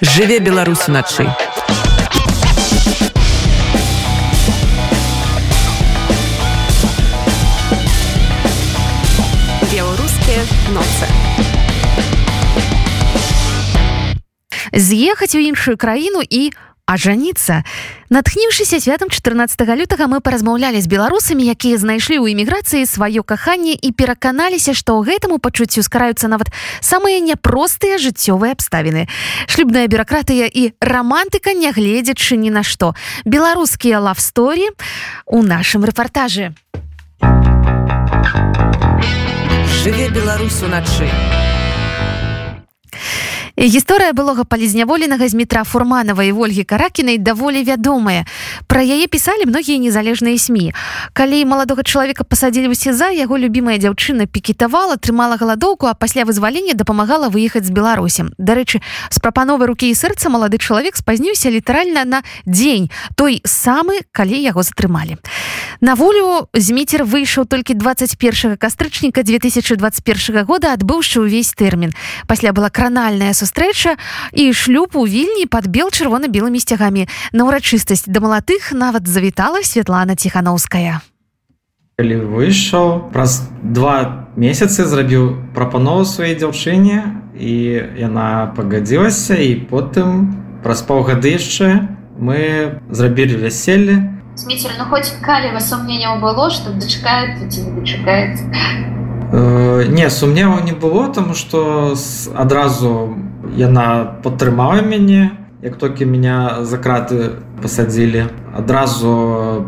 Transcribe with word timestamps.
жыве 0.00 0.38
Беларусь 0.38 0.88
уначы 0.88 1.28
беларускія 9.72 10.42
ноцы. 10.72 11.06
З'ехаць 14.72 15.34
у 15.34 15.38
іншую 15.38 15.76
краіну 15.76 16.22
і 16.22 16.52
ажаніцца 16.90 17.62
натхніўшыся 18.10 18.82
святам 18.82 19.08
14 19.14 19.62
лютага 19.78 20.10
мы 20.10 20.18
паразмаўлялі 20.18 20.82
з 20.82 20.90
беларусамі 20.90 21.46
якія 21.46 21.78
знайшлі 21.78 22.18
ў 22.18 22.34
эміграцыі 22.34 22.82
сваё 22.82 23.22
каханне 23.22 23.78
і 23.78 23.94
пераканаліся 23.94 24.74
што 24.74 24.98
гэтаму 25.06 25.38
пачуццю 25.38 25.86
скараюцца 25.86 26.26
нават 26.26 26.50
самыя 26.82 27.22
няпростыя 27.22 28.02
жыццёвыя 28.02 28.58
абставіны. 28.58 29.06
Шлюбная 29.46 29.86
бюракратыя 29.86 30.50
і 30.50 30.74
рамантыка 30.82 31.54
нягледзячы 31.54 32.34
ні 32.34 32.50
на 32.50 32.66
што. 32.66 32.98
Беларускія 33.22 34.02
лавсторі 34.02 34.74
у 35.26 35.46
нашым 35.46 35.86
рэпартажы. 35.86 36.58
Жыве 39.80 40.10
Беларусь 40.10 40.58
уначы 40.66 41.06
гісторыя 43.68 44.16
былога 44.16 44.44
палізняволенага 44.48 45.28
з 45.28 45.36
метра 45.36 45.64
фурманова 45.64 46.24
і 46.24 46.32
ольгі 46.32 46.64
каракінай 46.64 47.18
даволі 47.18 47.60
вядомая. 47.60 48.24
Пра 48.66 48.80
яе 48.80 49.04
пісалі 49.04 49.44
многія 49.44 49.76
незалежныя 49.76 50.38
сМ 50.40 50.72
калі 51.12 51.44
маладога 51.44 51.84
чалавека 51.84 52.24
пасадзілі 52.24 52.72
ў 52.72 52.74
сеза 52.74 53.12
яго 53.12 53.36
любімая 53.36 53.76
дзяўчына 53.76 54.24
пікетавала 54.24 54.96
трымала 54.96 55.36
галадоўку 55.36 55.92
а 55.92 55.94
пасля 55.94 56.24
вызвалення 56.24 56.72
дапамагала 56.72 57.28
выехаць 57.28 57.68
з 57.68 57.72
беларусем 57.72 58.32
дарэчы 58.40 58.80
з 59.10 59.18
прапановы 59.20 59.68
рукі 59.68 59.92
і 59.92 59.96
сэрца 59.96 60.32
малады 60.32 60.56
чалавек 60.56 60.96
спазніўся 60.96 61.52
літаральна 61.52 62.04
на 62.08 62.22
дзень 62.48 62.88
той 63.16 63.44
самы 63.44 64.08
калі 64.12 64.40
яго 64.40 64.64
затрымалі. 64.64 65.20
На 65.80 65.94
волю 65.94 66.48
зміцер 66.52 67.04
выйшаў 67.04 67.44
толькі 67.44 67.74
21 67.74 68.56
кастрычніка 68.56 69.22
2021 69.24 70.44
года 70.44 70.72
адбыўшы 70.76 71.24
ўвесь 71.24 71.52
тэрмін. 71.56 71.92
Пасля 72.28 72.52
была 72.52 72.68
кранальная 72.68 73.32
сустрэча 73.50 73.98
і 74.32 74.52
шлюб 74.54 74.94
у 74.94 75.06
вільні 75.06 75.50
падбел 75.50 75.90
чырвона-белымі 75.90 76.62
сцягамі. 76.62 77.10
На 77.34 77.42
ўрачыстасць 77.50 78.06
да 78.06 78.22
малатых 78.22 78.70
нават 78.70 79.10
завітала 79.10 79.62
Святлана 79.66 80.14
ціханаўская 80.14 81.02
калі 82.00 82.32
выйшаў 82.32 83.12
праз 83.12 83.44
два 83.60 84.24
месяцы 84.32 84.88
зрабіў 84.88 85.52
прапанову 85.52 86.08
сваёй 86.08 86.32
дзяўчыне 86.32 87.12
і 87.36 87.52
яна 88.00 88.56
пагадзілася 88.56 89.36
і 89.36 89.68
потым 89.68 90.32
праз 90.64 90.80
паўгады 90.80 91.36
яшчэ 91.36 91.92
мы 92.16 92.80
зрабілі 92.88 93.44
вяселле. 93.44 94.16
Сміцер, 94.32 94.80
ну 94.80 94.88
хоць 94.88 95.12
калі 95.20 95.52
вас 95.52 95.68
сумненняў 95.68 96.24
было 96.24 96.48
што 96.48 96.72
дачакаецца 96.72 97.52
ці 97.52 97.68
не 97.68 97.72
дачакаецца? 97.84 98.48
Э, 99.36 99.84
не 99.92 100.08
сумневаў 100.08 100.64
не 100.64 100.72
было 100.72 101.12
тому 101.12 101.34
что 101.34 101.92
адразу 102.32 103.12
яна 103.56 104.18
падтрымала 104.22 104.82
мяне 104.82 105.30
як 105.62 105.76
толькі 105.76 106.06
меня 106.06 106.64
за 106.64 106.78
краты 106.78 107.42
пасадзілі 107.62 108.26
адразу 108.56 109.66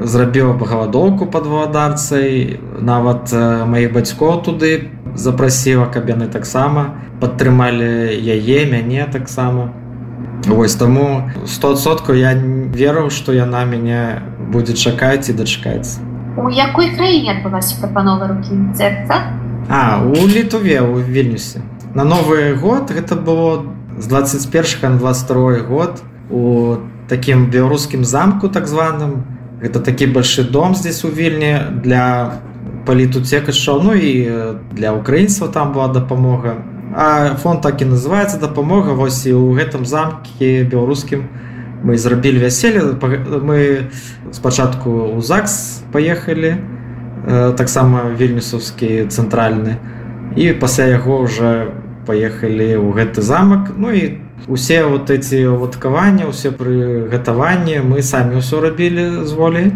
зрабіла 0.00 0.54
пагаладоўку 0.58 1.26
под 1.26 1.46
валадарцай 1.46 2.58
нават 2.80 3.32
маіх 3.66 3.92
бацькоў 3.92 4.42
туды 4.46 4.90
запрасіла 5.14 5.86
каб 5.86 6.08
яны 6.08 6.28
таксама 6.28 6.94
падтрымалі 7.20 8.16
яе 8.16 8.66
мяне 8.70 9.06
таксама 9.12 9.72
Вось 10.42 10.74
таму 10.74 11.30
100соткаў 11.46 12.18
я 12.18 12.34
верыў 12.34 13.10
што 13.14 13.30
яна 13.32 13.62
мяне 13.64 14.22
будзе 14.50 14.74
чакаць 14.74 15.30
і 15.30 15.36
дачакаецца 15.38 16.02
у 16.36 16.48
якой 16.48 16.90
краіне 16.96 17.36
адбылася 17.36 17.78
прапанова 17.80 18.26
рукі 18.26 18.58
церца 18.74 19.22
А 19.68 20.02
у 20.02 20.26
літуве 20.26 20.80
у 20.80 20.98
вільнюсе 20.98 21.62
на 21.94 22.04
новы 22.04 22.54
год 22.54 22.90
гэта 22.90 23.16
было 23.16 23.64
з 23.98 24.06
21 24.06 24.92
на 24.92 24.98
22 24.98 25.58
год 25.68 26.02
у 26.30 26.76
такім 27.08 27.50
беларускім 27.50 28.04
замку 28.04 28.48
так 28.48 28.66
званым. 28.66 29.24
Гэта 29.62 29.80
такі 29.80 30.06
большы 30.06 30.42
дом 30.42 30.74
здесь 30.74 31.04
у 31.04 31.08
вільні 31.08 31.82
для 31.84 32.40
палітуцекачаў 32.86 33.82
ну 33.82 33.94
і 33.94 34.12
для 34.72 34.92
украінцаў 34.92 35.52
там 35.52 35.72
была 35.72 35.92
дапамога. 35.92 36.56
А 36.94 37.36
фонд 37.36 37.60
так 37.60 37.82
і 37.82 37.84
называется 37.84 38.40
дапамога 38.40 38.92
вось 38.92 39.26
і 39.26 39.32
у 39.32 39.52
гэтым 39.52 39.84
замке 39.84 40.64
беларускім 40.64 41.20
у 41.20 41.52
мы 41.82 41.96
зрабілі 41.96 42.38
вяселле. 42.38 42.94
Мы 43.42 43.90
спачатку 44.32 44.90
у 45.16 45.20
ЗАГС 45.20 45.84
поехали 45.92 46.58
э, 47.26 47.54
таксама 47.56 48.14
вельмісаўскі 48.14 49.06
цэнтральны 49.10 49.78
і 50.36 50.52
пасля 50.52 50.86
яго 50.86 51.20
уже 51.20 51.72
поехали 52.06 52.74
ў 52.76 52.92
гэты 52.92 53.22
замак. 53.22 53.72
Ну 53.76 53.90
і 53.90 54.18
усе 54.48 54.84
вот 54.84 55.10
эти 55.10 55.46
ваткавання 55.46 56.26
усе 56.26 56.50
прыгатаванні 56.50 57.82
мы 57.86 58.02
самі 58.02 58.42
ўсё 58.42 58.60
рабілі 58.60 59.24
з 59.26 59.32
волей 59.32 59.72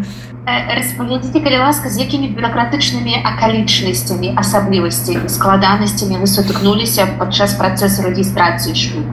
распавядзіце 0.47 1.39
калі 1.43 1.57
ласка 1.59 1.89
з 1.91 1.99
якімі 2.07 2.31
бюрократычнымі 2.35 3.19
акалічнасцямі 3.19 4.31
асаблівасцямі 4.39 5.27
складанасцямі 5.27 6.23
вы 6.23 6.27
сутыкнуліся 6.27 7.19
падчас 7.19 7.59
працэсу 7.59 8.07
рэгістрацыі 8.07 8.71
шлюбу? 8.71 9.11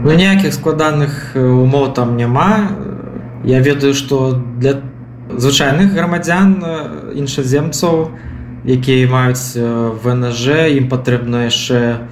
Ну 0.00 0.12
ніякіх 0.16 0.56
складаных 0.56 1.36
умоў 1.36 1.92
там 1.92 2.16
няма. 2.16 2.72
Я 3.44 3.60
ведаю, 3.60 3.92
што 3.92 4.40
для 4.56 4.80
звычайных 5.28 5.92
грамадзян 5.92 6.64
іншаземцаў, 7.12 8.16
якія 8.64 9.08
маюць 9.08 9.56
ВНЖ, 10.00 10.72
ім 10.80 10.88
патрэбна 10.88 11.44
яшчэ 11.52 12.08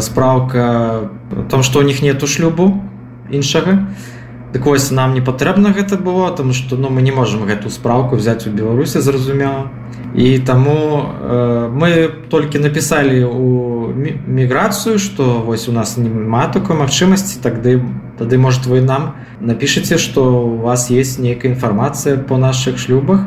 спраўка 0.00 1.10
том, 1.50 1.62
што 1.62 1.80
ў 1.80 1.86
них 1.86 2.02
нету 2.02 2.26
шлюбу 2.26 2.82
іншага. 3.30 3.88
Дык 4.52 4.64
вось 4.64 4.90
нам 4.90 5.12
не 5.12 5.20
патрэбна 5.20 5.76
гэта 5.76 6.00
было, 6.00 6.30
тому 6.32 6.52
што 6.52 6.76
ну, 6.76 6.88
мы 6.88 7.02
не 7.02 7.12
можемм 7.12 7.44
гэту 7.44 7.68
спраўку 7.68 8.16
взять 8.16 8.46
у 8.46 8.50
Беларусі, 8.50 9.00
зразумела. 9.00 9.68
І 10.16 10.38
таму 10.38 11.04
э, 11.04 11.68
мы 11.68 12.08
толькі 12.30 12.58
напісалі 12.58 13.24
у 13.28 13.92
міграцыю 13.92 14.98
што 14.98 15.44
вось 15.44 15.68
у 15.68 15.72
нас 15.72 15.96
няма 15.96 16.48
такой 16.48 16.76
магчымасці 16.76 17.42
тады 17.44 17.84
тады 18.16 18.38
может 18.38 18.66
вы 18.66 18.80
нам 18.80 19.20
напішыце 19.40 19.98
што 19.98 20.48
у 20.48 20.56
вас 20.64 20.88
есть 20.88 21.18
нейкая 21.18 21.52
інфармацыя 21.52 22.16
по 22.16 22.38
наших 22.38 22.78
шлюбах. 22.78 23.20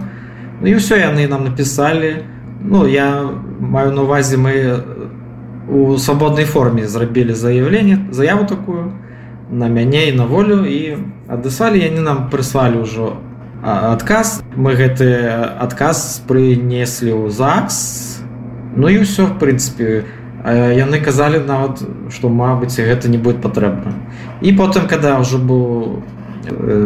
Ну 0.62 0.68
і 0.68 0.82
ўсё 0.82 0.98
яны 0.98 1.30
нам 1.30 1.46
напісалі. 1.46 2.26
Ну 2.66 2.88
я 2.88 3.30
маю 3.60 3.94
на 3.94 4.02
увазе 4.02 4.38
мы 4.38 4.82
у 5.72 5.98
свабоднай 5.98 6.46
форме 6.46 6.88
зрабілі 6.88 7.34
заявленне 7.34 7.98
заяву 8.12 8.46
такую 8.46 8.92
на 9.52 9.68
мяне 9.68 10.08
і 10.10 10.16
на 10.16 10.26
волю 10.26 10.66
і 10.68 10.98
адресалі 11.32 11.80
яны 11.80 12.04
нам 12.04 12.28
прыслалі 12.28 12.84
ўжо 12.84 13.24
адказ. 13.64 14.44
Мы 14.56 14.76
гэты 14.76 15.32
адказ 15.64 16.24
прынеслі 16.28 17.16
ў 17.16 17.32
ЗАГС. 17.32 17.78
Ну 18.76 18.92
і 18.92 19.08
ўсё 19.08 19.32
в 19.32 19.40
прынцыпе. 19.40 20.04
Яны 20.44 21.00
казалі 21.00 21.40
нават 21.46 21.80
што 22.12 22.28
мабыць 22.28 22.76
гэта 22.76 23.08
не 23.08 23.18
будет 23.18 23.40
патрэбна. 23.40 23.96
І 24.42 24.52
потым 24.52 24.92
когда 24.92 25.20
ўжо 25.24 25.40
быў 25.40 26.04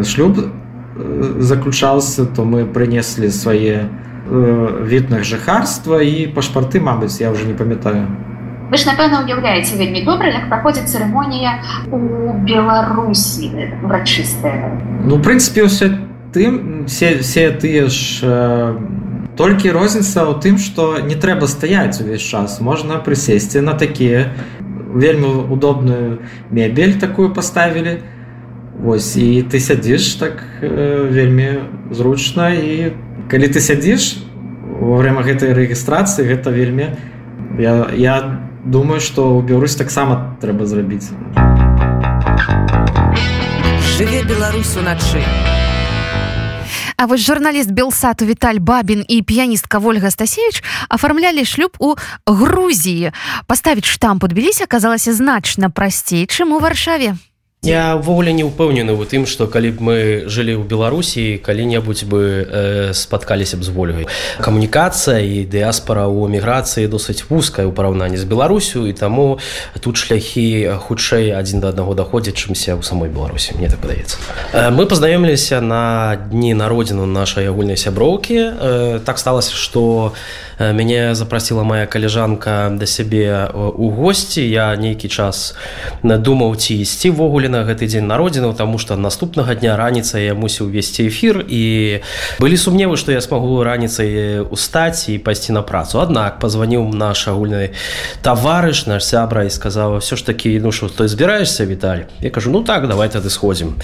шлюб 0.06 0.46
заключаўся 1.42 2.26
то 2.26 2.46
мы 2.46 2.70
прынеслі 2.70 3.34
свае 3.34 3.90
відных 4.30 5.26
жыхарства 5.26 6.02
і 6.02 6.30
пашпарты 6.34 6.82
Мабыць 6.82 7.22
я 7.22 7.32
уже 7.32 7.46
не 7.46 7.54
памятаю 7.54 8.35
Вы 8.66 8.78
ж 8.82 8.90
напэўна 8.90 9.22
уяўляеце 9.22 9.78
вельмі 9.78 10.02
добра 10.02 10.32
як 10.34 10.50
праходзіць 10.50 10.90
цырымонія 10.90 11.62
у 11.94 12.34
беларусі 12.42 13.52
урачыстая. 13.86 14.74
Ну 15.06 15.22
прынцыпе 15.22 15.70
ўсё 15.70 15.94
тым 16.34 16.86
все 16.90 17.14
все 17.22 17.54
тыя 17.54 17.86
ж 17.86 18.26
э, 18.26 18.74
толькі 19.38 19.70
розніца 19.70 20.26
ў 20.26 20.42
тым 20.42 20.58
што 20.58 20.98
не 21.06 21.14
трэба 21.14 21.46
стаяць 21.46 22.02
увесь 22.02 22.26
час. 22.26 22.58
Можна 22.58 22.98
прысесці 23.06 23.62
на 23.62 23.78
такія 23.78 24.34
вельмі 24.98 25.46
удобную 25.46 26.26
мебель 26.50 26.98
такую 26.98 27.38
паставілі. 27.38 28.02
Вось 28.82 29.14
і 29.14 29.46
ты 29.46 29.62
сядзіш 29.62 30.18
так 30.18 30.42
э, 30.66 31.06
вельмі 31.14 31.70
зручна. 31.94 32.50
І 32.50 32.98
калі 33.30 33.46
ты 33.46 33.62
сядзіш 33.62 34.26
во 34.82 34.98
время 34.98 35.22
гэтай 35.22 35.54
рэгістрацыі 35.54 36.26
гэта 36.26 36.50
вельмі 36.50 36.98
я, 37.60 37.88
я 37.94 38.45
думаю 38.66 39.00
што 39.00 39.38
ў 39.38 39.46
Беларусь 39.46 39.78
таксама 39.78 40.38
трэба 40.42 40.66
зрабіць 40.66 41.14
жыве 43.96 44.26
Беларусь 44.26 44.74
уначы 44.76 45.22
А 46.98 47.06
вось 47.12 47.22
журналіст 47.22 47.72
белсату 47.76 48.26
Віталь 48.26 48.58
бабін 48.64 49.04
і 49.08 49.22
піяністка 49.22 49.78
ольга 49.84 50.10
стасевич 50.10 50.64
афармлялі 50.90 51.44
шлюб 51.46 51.76
у 51.78 51.96
Грузіі. 52.26 53.12
Паставіць 53.48 53.86
штамп 53.86 54.24
у 54.24 54.28
тбіліся 54.32 54.64
аказалася 54.64 55.14
значна 55.14 55.70
прасцей 55.70 56.24
чым 56.24 56.56
у 56.56 56.60
варшаве 56.64 57.20
Я 57.66 57.98
ўвогуле 57.98 58.30
не 58.30 58.46
ўпэўнены 58.46 58.94
ў 58.94 59.10
тым, 59.10 59.26
што 59.26 59.50
калі 59.50 59.74
б 59.74 59.78
мы 59.82 59.98
жылі 60.30 60.62
ў 60.62 60.64
Беларусі, 60.70 61.42
калі-небудзь 61.42 62.06
бы 62.06 62.46
э, 62.46 62.94
спаткаліся 62.94 63.58
б 63.58 63.66
з 63.66 63.74
ольгай. 63.74 64.06
Камунікацыя 64.38 65.18
і 65.18 65.50
дыаспара 65.50 66.06
ў 66.06 66.30
эміграцыі 66.30 66.86
досыць 66.86 67.26
вузкая 67.26 67.66
ў 67.66 67.74
параўнанні 67.74 68.22
з 68.22 68.26
Беларусю 68.30 68.86
і 68.86 68.94
таму 68.94 69.42
тут 69.82 69.98
шляхі 69.98 70.78
хутчэй 70.86 71.34
адзін 71.34 71.66
да 71.66 71.74
аднаго 71.74 71.98
даходзяць, 71.98 72.38
чымся 72.38 72.78
ў 72.78 72.86
самой 72.86 73.10
Беларусі, 73.10 73.58
мне 73.58 73.66
так 73.66 73.82
падаецца. 73.82 74.22
Э, 74.54 74.70
мы 74.70 74.86
пазнаёміліся 74.86 75.58
на 75.58 76.22
дні 76.22 76.54
народзіну 76.54 77.10
нашай 77.10 77.50
агульнай 77.50 77.82
сяброўкі. 77.82 78.38
Э, 78.38 79.00
так 79.02 79.18
сталася, 79.18 79.58
што 79.58 80.14
мяне 80.60 81.16
запрасіла 81.16 81.64
моя 81.64 81.86
каляжанка 81.86 82.72
да 82.72 82.86
сябе 82.86 83.50
у 83.54 83.90
госці. 83.90 84.40
Я 84.40 84.76
нейкі 84.76 85.10
час 85.10 85.56
думаў 86.04 86.56
ці 86.56 86.80
ісці 86.80 87.10
ввогуле 87.10 87.50
на 87.56 87.64
гэты 87.64 87.88
дзень 87.88 88.08
народзінаў 88.12 88.54
тому 88.60 88.78
что 88.78 89.00
наступнага 89.00 89.56
дня 89.56 89.80
раніца 89.80 90.20
я 90.20 90.36
мусіў 90.36 90.68
весці 90.68 91.08
эфир 91.08 91.40
і 91.48 92.04
былі 92.40 92.58
сумневы 92.60 93.00
что 93.00 93.16
я 93.16 93.22
смогу 93.24 93.64
раніцай 93.64 94.44
устаць 94.44 95.08
і 95.08 95.18
пайсці 95.24 95.56
на 95.56 95.64
працу. 95.64 96.04
Аднак 96.04 96.40
позвоніў 96.44 96.92
наш 96.92 97.28
агульны 97.32 97.72
таварыш 98.22 98.86
наш 98.92 99.08
сябра 99.08 99.48
і 99.48 99.50
сказаў 99.50 99.98
все 100.04 100.16
ж 100.16 100.26
таки 100.26 100.60
ну 100.60 100.72
что 100.72 100.90
той 100.90 101.08
збіраешься 101.08 101.66
Віталь? 101.66 102.12
Я 102.20 102.30
кажу 102.30 102.52
ну 102.52 102.64
так 102.64 102.88
давай 102.88 103.10
тады 103.10 103.30
сходзім 103.30 103.80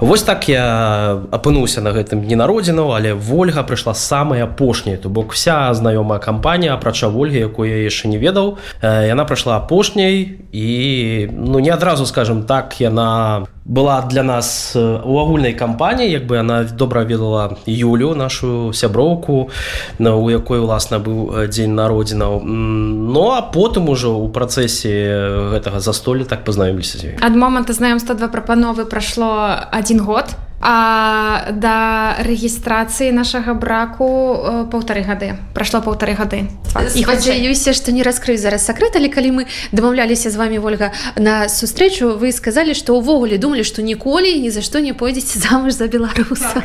Вось 0.00 0.22
так 0.22 0.48
я 0.48 1.22
апынуўся 1.30 1.80
на 1.80 1.94
гэтым 1.94 2.26
дні 2.26 2.36
народзінаў 2.36 2.94
але 2.96 3.14
ольга 3.14 3.62
прыйшла 3.62 3.94
самая 3.94 4.44
апошняя 4.44 4.96
то 4.96 5.08
бок 5.08 5.32
вся 5.32 5.72
знаёмая 5.74 6.18
кампанія 6.18 6.74
апрача 6.74 7.08
ольгі 7.08 7.38
якую 7.38 7.70
я 7.70 7.78
яшчэ 7.86 8.08
не 8.08 8.18
ведаў 8.18 8.58
яна 8.82 9.24
прайшла 9.24 9.56
апошняй 9.56 10.40
і 10.52 11.28
ну 11.32 11.58
не 11.60 11.70
адразу 11.70 12.06
скажем 12.06 12.42
так 12.42 12.80
яна 12.94 13.46
была 13.64 14.02
для 14.02 14.22
нас 14.22 14.76
у 14.76 15.18
агульнай 15.18 15.54
кампаніі 15.54 16.10
як 16.10 16.26
бы 16.26 16.38
она 16.38 16.64
добра 16.64 17.02
ведала 17.04 17.56
юлю 17.66 18.14
нашу 18.14 18.72
сяброўку 18.72 19.50
на 19.98 20.14
у 20.16 20.30
якой 20.30 20.60
уласна 20.60 20.98
быў 20.98 21.48
дзень 21.48 21.74
народзінаў 21.74 22.42
Ну 22.44 23.30
а 23.32 23.42
потым 23.42 23.88
ужо 23.88 24.14
у 24.14 24.28
працэсе 24.28 25.50
гэтага 25.50 25.80
застолля 25.80 26.24
так 26.24 26.44
пазнаёміліся 26.44 27.18
ад 27.20 27.34
моманта 27.36 27.72
знаёмства 27.72 28.14
два 28.14 28.28
прапановы 28.28 28.84
прайшло 28.84 29.58
один 29.72 29.98
год 29.98 30.36
А 30.66 31.52
да 31.52 32.16
рэгістрацыі 32.24 33.12
нашага 33.12 33.52
браку 33.52 34.08
э, 34.08 34.64
паўтары 34.72 35.04
гады. 35.04 35.36
Прайшло 35.52 35.84
паўтары 35.84 36.16
гады. 36.16 36.48
Спадзяюся 36.72 37.76
што 37.76 37.92
не 37.92 38.00
раскрыю 38.00 38.40
зараз 38.40 38.64
сакрэт 38.64 38.96
але 38.96 39.12
калі 39.12 39.30
мы 39.30 39.42
дамаўляліся 39.76 40.32
з 40.32 40.40
вами 40.40 40.56
ольга 40.56 40.96
на 41.20 41.52
сустрэчу 41.52 42.16
вы 42.16 42.32
сказалі 42.32 42.72
што 42.72 42.96
ўвогуле 42.96 43.36
думалі 43.36 43.60
што 43.60 43.84
ніколі 43.84 44.40
ні 44.40 44.48
за 44.48 44.64
што 44.64 44.80
не 44.80 44.96
пойдзеце 44.96 45.38
замуж 45.44 45.76
за 45.76 45.86
беларуса. 45.92 46.64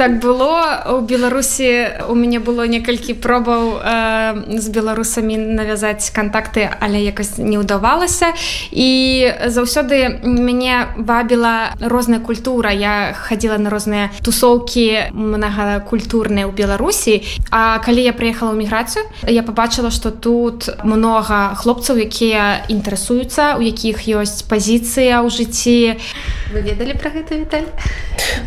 так 0.00 0.12
было. 0.24 0.88
У 0.88 1.04
беларусі 1.04 2.08
у 2.08 2.16
мяне 2.16 2.40
было 2.40 2.64
некалькі 2.64 3.12
пробаў 3.20 3.84
э, 3.84 4.58
з 4.58 4.66
беларусамі 4.72 5.36
навязаць 5.36 6.08
контакты 6.16 6.72
але 6.80 7.04
якось 7.04 7.36
не 7.36 7.60
ўдавалася. 7.60 8.32
І 8.72 9.28
заўсёды 9.44 10.24
мяне 10.24 10.88
вабіла 10.96 11.76
розная 11.84 12.24
культура 12.24 12.77
я 12.78 13.10
хадзіла 13.18 13.58
на 13.58 13.70
розныя 13.74 14.14
тусоўкі 14.22 15.10
многакультурныя 15.10 16.46
ў 16.46 16.54
беларусі. 16.54 17.26
А 17.50 17.82
калі 17.82 18.06
я 18.06 18.14
прыехала 18.14 18.54
ў 18.54 18.58
міграцыю 18.62 19.04
я 19.26 19.42
побачыла 19.42 19.90
что 19.90 20.10
тут 20.10 20.70
много 20.84 21.54
хлопцаў 21.58 21.98
якія 21.98 22.62
інтарэсуюцца 22.70 23.58
у 23.58 23.62
якіх 23.66 24.06
ёсць 24.06 24.46
пазіцыя 24.46 25.20
ў 25.24 25.28
жыцці. 25.28 25.98
Вы 26.54 26.62
ведалі 26.62 26.94
про 26.94 27.10
гэта 27.10 27.34
Віталь? 27.34 27.68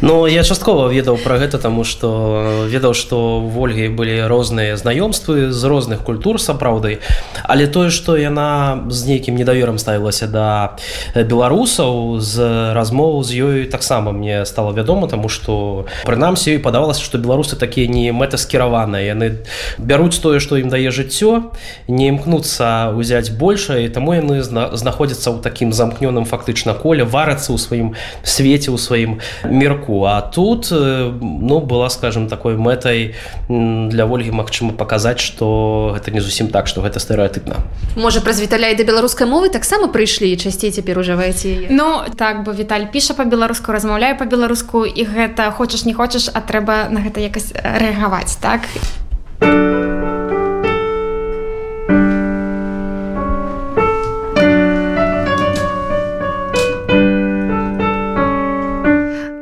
Ну 0.01 0.25
я 0.28 0.44
часткова 0.44 0.88
ведаў 0.89 1.18
про 1.18 1.38
гэта 1.38 1.57
таму 1.60 1.84
что 1.84 2.66
ведаў 2.69 2.94
что 2.94 3.39
в 3.39 3.60
ольге 3.60 3.89
былі 3.89 4.27
розныя 4.27 4.77
знаёмствы 4.77 5.51
з 5.51 5.62
розных 5.63 6.04
культур 6.04 6.42
сапраўды. 6.42 7.00
Але 7.44 7.68
тое 7.68 7.89
что 7.89 8.18
яна 8.18 8.86
з 8.89 9.06
нейкім 9.06 9.36
недаверам 9.36 9.77
ставілася 9.77 10.27
да 10.27 10.77
беларусаў 11.16 12.19
з 12.19 12.74
размову 12.74 13.24
з 13.24 13.31
ёю 13.38 13.69
таксама 13.69 14.12
мне 14.22 14.46
стало 14.46 14.72
вядома 14.72 15.08
тому 15.08 15.30
что 15.30 15.86
прынамсі 16.06 16.62
падавалася 16.62 17.02
что 17.02 17.18
беларусы 17.18 17.58
такія 17.58 17.90
не 17.90 18.14
мэтаскіраваныя. 18.14 19.02
Яны 19.02 19.42
бяруць 19.82 20.22
тое 20.22 20.40
что 20.40 20.62
ім 20.62 20.70
дае 20.70 20.94
жыццё 20.94 21.50
не 21.90 22.14
імкнуцца 22.14 22.94
ўзяць 22.94 23.34
больше 23.34 23.82
і 23.86 23.90
таму 23.90 24.14
яны 24.14 24.46
знаходзяцца 24.46 25.34
ў 25.34 25.42
такім 25.42 25.74
замкнёным 25.74 26.30
фактычна 26.30 26.78
коле 26.78 27.04
варацца 27.04 27.50
ў 27.50 27.58
сваім 27.58 27.88
свеце 28.22 28.70
ў 28.70 28.78
сваім 28.78 29.18
мерку 29.50 30.06
а 30.06 30.22
тут 30.22 30.70
ну 30.72 31.60
была 31.60 31.90
скажем 31.90 32.30
такой 32.30 32.62
мэтай 32.62 33.18
для 33.50 34.06
ольгі 34.06 34.32
Мачыма 34.32 34.78
паказаць 34.78 35.20
что 35.20 35.98
гэта 35.98 36.14
не 36.14 36.22
зусім 36.22 36.54
так 36.54 36.68
что 36.70 36.86
гэта 36.86 37.02
стэеатыпна 37.02 37.66
можа 37.98 38.22
праз 38.22 38.38
віталя 38.38 38.70
і 38.70 38.78
да 38.78 38.86
беларускай 38.86 39.26
мовы 39.26 39.50
таксама 39.50 39.90
прыйшлі 39.90 40.38
часцей 40.38 40.70
цяпер 40.70 41.02
ужываеце 41.02 41.72
Ну 41.72 42.04
так 42.18 42.44
бы 42.44 42.54
Віталь 42.54 42.92
піша 42.92 43.14
по-беларуску 43.14 43.72
размаўляю 44.01 44.18
по-беларуску 44.18 44.86
і 44.86 45.03
гэта 45.06 45.51
хочаш 45.51 45.86
не 45.86 45.94
хочаш 45.94 46.30
а 46.33 46.42
трэба 46.42 46.89
на 46.89 47.01
гэта 47.06 47.21
якась 47.21 47.53
рэагаваць 47.53 48.33
так 48.42 48.65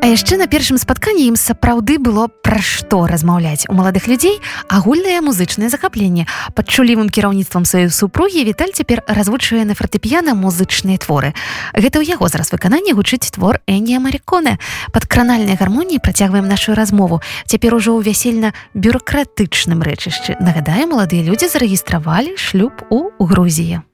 яшчэ 0.10 0.42
на 0.42 0.48
першым 0.50 0.82
спатканні 0.82 1.30
ім 1.30 1.36
сапраўды 1.38 2.00
было 2.02 2.26
пра 2.30 2.58
што 2.66 3.06
размаўляць. 3.06 3.70
У 3.70 3.78
маладых 3.78 4.10
людзей 4.10 4.42
агульнае 4.66 5.22
музычнае 5.22 5.70
захапленне. 5.70 6.26
Пад 6.58 6.66
чулівым 6.66 7.14
кіраўніцтвам 7.14 7.62
сваёй 7.62 7.94
супругі 7.94 8.42
Віталь 8.42 8.74
цяпер 8.74 9.04
развучвае 9.06 9.70
на 9.70 9.78
фартэпіяна 9.78 10.34
музычныя 10.34 10.98
творы. 10.98 11.38
Гэта 11.78 12.02
ў 12.02 12.10
яго 12.10 12.26
зараз 12.26 12.50
выкананне 12.50 12.98
гучыць 12.98 13.30
твор 13.30 13.62
Энія 13.70 14.02
Мариконе. 14.02 14.58
Пад 14.90 15.06
кранальнай 15.06 15.54
гармоніі 15.54 16.02
працягваем 16.02 16.50
нашу 16.50 16.74
размову. 16.74 17.22
Цяпер 17.46 17.78
ужо 17.78 17.94
ў 17.94 18.02
вясельна 18.02 18.58
бюрократычным 18.74 19.86
рэчышчы. 19.86 20.42
Нагадаю 20.42 20.90
маладыя 20.90 21.22
людзі 21.22 21.54
зарэгістравалі 21.54 22.34
шлюб 22.34 22.74
у 22.90 23.14
Грузіі 23.22 23.86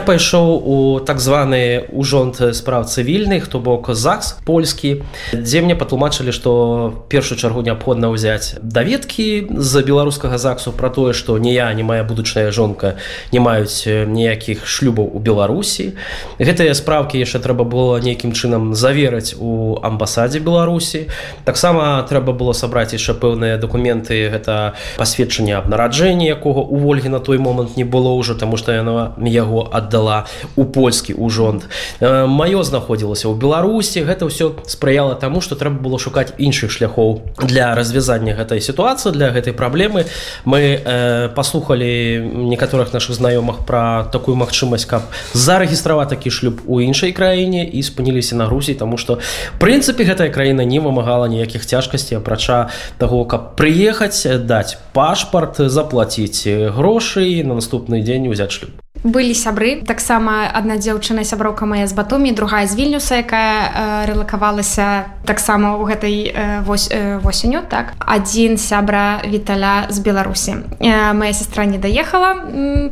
пайшоў 0.00 0.48
у 0.64 0.76
так 1.00 1.20
званы 1.20 1.84
ужонт 1.92 2.40
справ 2.56 2.86
цывільных 2.86 3.46
то 3.46 3.58
бок 3.60 3.90
ЗАГС 3.92 4.40
польскі 4.44 5.02
дзе 5.32 5.62
мне 5.62 5.74
патлумачылі 5.74 6.32
што 6.32 7.04
першую 7.08 7.38
чаргу 7.38 7.62
неабходна 7.62 8.10
ўзяць 8.10 8.58
даведкі 8.62 9.48
з 9.50 9.72
беларускага 9.82 10.38
ЗАГСу 10.38 10.72
пра 10.72 10.90
тое 10.90 11.12
што 11.12 11.38
не 11.38 11.52
я 11.54 11.72
не 11.74 11.82
моя 11.82 12.04
будучая 12.04 12.50
жонка 12.50 12.96
не 13.32 13.40
маюць 13.40 13.86
ніякіх 13.86 14.66
шлюбаў 14.66 15.10
у 15.12 15.18
беларусі. 15.18 15.94
Гэтыя 16.40 16.74
спраўкі 16.74 17.20
яшчэ 17.20 17.40
трэба 17.44 17.64
было 17.64 17.98
нейкім 18.00 18.32
чынам 18.32 18.74
заверыць 18.74 19.34
у 19.38 19.78
амбасадзе 19.82 20.40
беларусі. 20.40 21.06
Таксама 21.44 22.02
трэба 22.08 22.32
было 22.32 22.52
сабраць 22.52 22.92
яшчэ 22.96 23.14
пэўныя 23.14 23.58
дакументы 23.60 24.30
гэта 24.30 24.74
пасведчанне 24.96 25.56
аб 25.58 25.68
нараджэнні 25.68 26.28
якога 26.32 26.64
у 26.64 26.80
ольгі 26.88 27.12
на 27.12 27.20
той 27.20 27.38
момант 27.38 27.76
не 27.76 27.84
было 27.84 28.14
ўжо 28.16 28.34
таму 28.34 28.56
што 28.56 28.72
яна 28.72 29.12
яго 29.18 29.68
аддала 29.90 30.30
у 30.54 30.62
польскі 30.64 31.18
ўжонд 31.18 31.66
маё 32.00 32.62
знаходзілася 32.62 33.26
ў 33.26 33.34
беларусі. 33.34 34.06
Гэта 34.06 34.30
ўсё 34.30 34.62
спрыяла 34.70 35.18
таму 35.18 35.42
што 35.42 35.58
трэба 35.58 35.82
было 35.82 35.98
шукаць 35.98 36.30
іншых 36.38 36.70
шляхоў 36.70 37.26
для 37.42 37.74
развязання 37.74 38.38
гэтай 38.38 38.62
сітуацыі 38.62 39.10
для 39.10 39.34
гэтай 39.34 39.50
праблемы. 39.50 40.06
Мы 40.46 40.78
э, 40.78 41.28
паслухалі 41.34 42.22
некаторых 42.46 42.94
наших 42.94 43.18
знаёмых 43.18 43.66
пра 43.66 44.06
такую 44.14 44.38
магчымасць 44.38 44.86
каб 44.86 45.10
зарэгістраваць 45.34 46.14
такі 46.14 46.30
шлюб 46.30 46.62
у 46.70 46.78
іншай 46.78 47.10
краіне 47.10 47.66
і 47.66 47.82
спыніліся 47.82 48.38
на 48.38 48.46
грузі 48.46 48.78
тому 48.78 48.96
что 48.96 49.18
прынцыпе 49.58 50.06
гэтая 50.06 50.30
краіна 50.30 50.64
не 50.64 50.78
вымагала 50.78 51.26
ніякіх 51.26 51.66
цяжкасцей 51.66 52.18
апрача 52.18 52.70
того 52.98 53.24
каб 53.24 53.56
прыехаць 53.58 54.22
даць 54.46 54.78
пашпарт 54.94 55.58
заплаціць 55.58 56.46
грошы 56.76 57.42
на 57.42 57.58
наступны 57.58 58.02
дзень 58.04 58.28
узяць 58.30 58.54
шлюб 58.54 58.79
былі 59.04 59.34
сябры. 59.34 59.80
Таксама 59.86 60.50
одна 60.52 60.76
дзяўчына 60.76 61.24
сяброўка 61.24 61.64
моя 61.66 61.86
з 61.86 61.92
батомі 61.96 62.32
другая 62.32 62.66
з 62.66 62.76
вільнюса 62.76 63.16
якая 63.16 64.04
э, 64.04 64.06
рэлакавалася 64.12 65.08
таксама 65.24 65.80
ў 65.80 65.84
гэтай 65.88 66.16
э, 66.28 66.60
вось, 66.68 66.92
э, 66.92 67.18
восенню 67.18 67.64
так. 67.64 67.96
Адзін 67.98 68.58
сябра 68.58 69.24
віталя 69.24 69.88
з 69.88 69.98
беларусі. 70.04 70.68
Э, 70.80 71.12
моя 71.12 71.32
сестра 71.32 71.64
не 71.64 71.78
даехала 71.78 72.34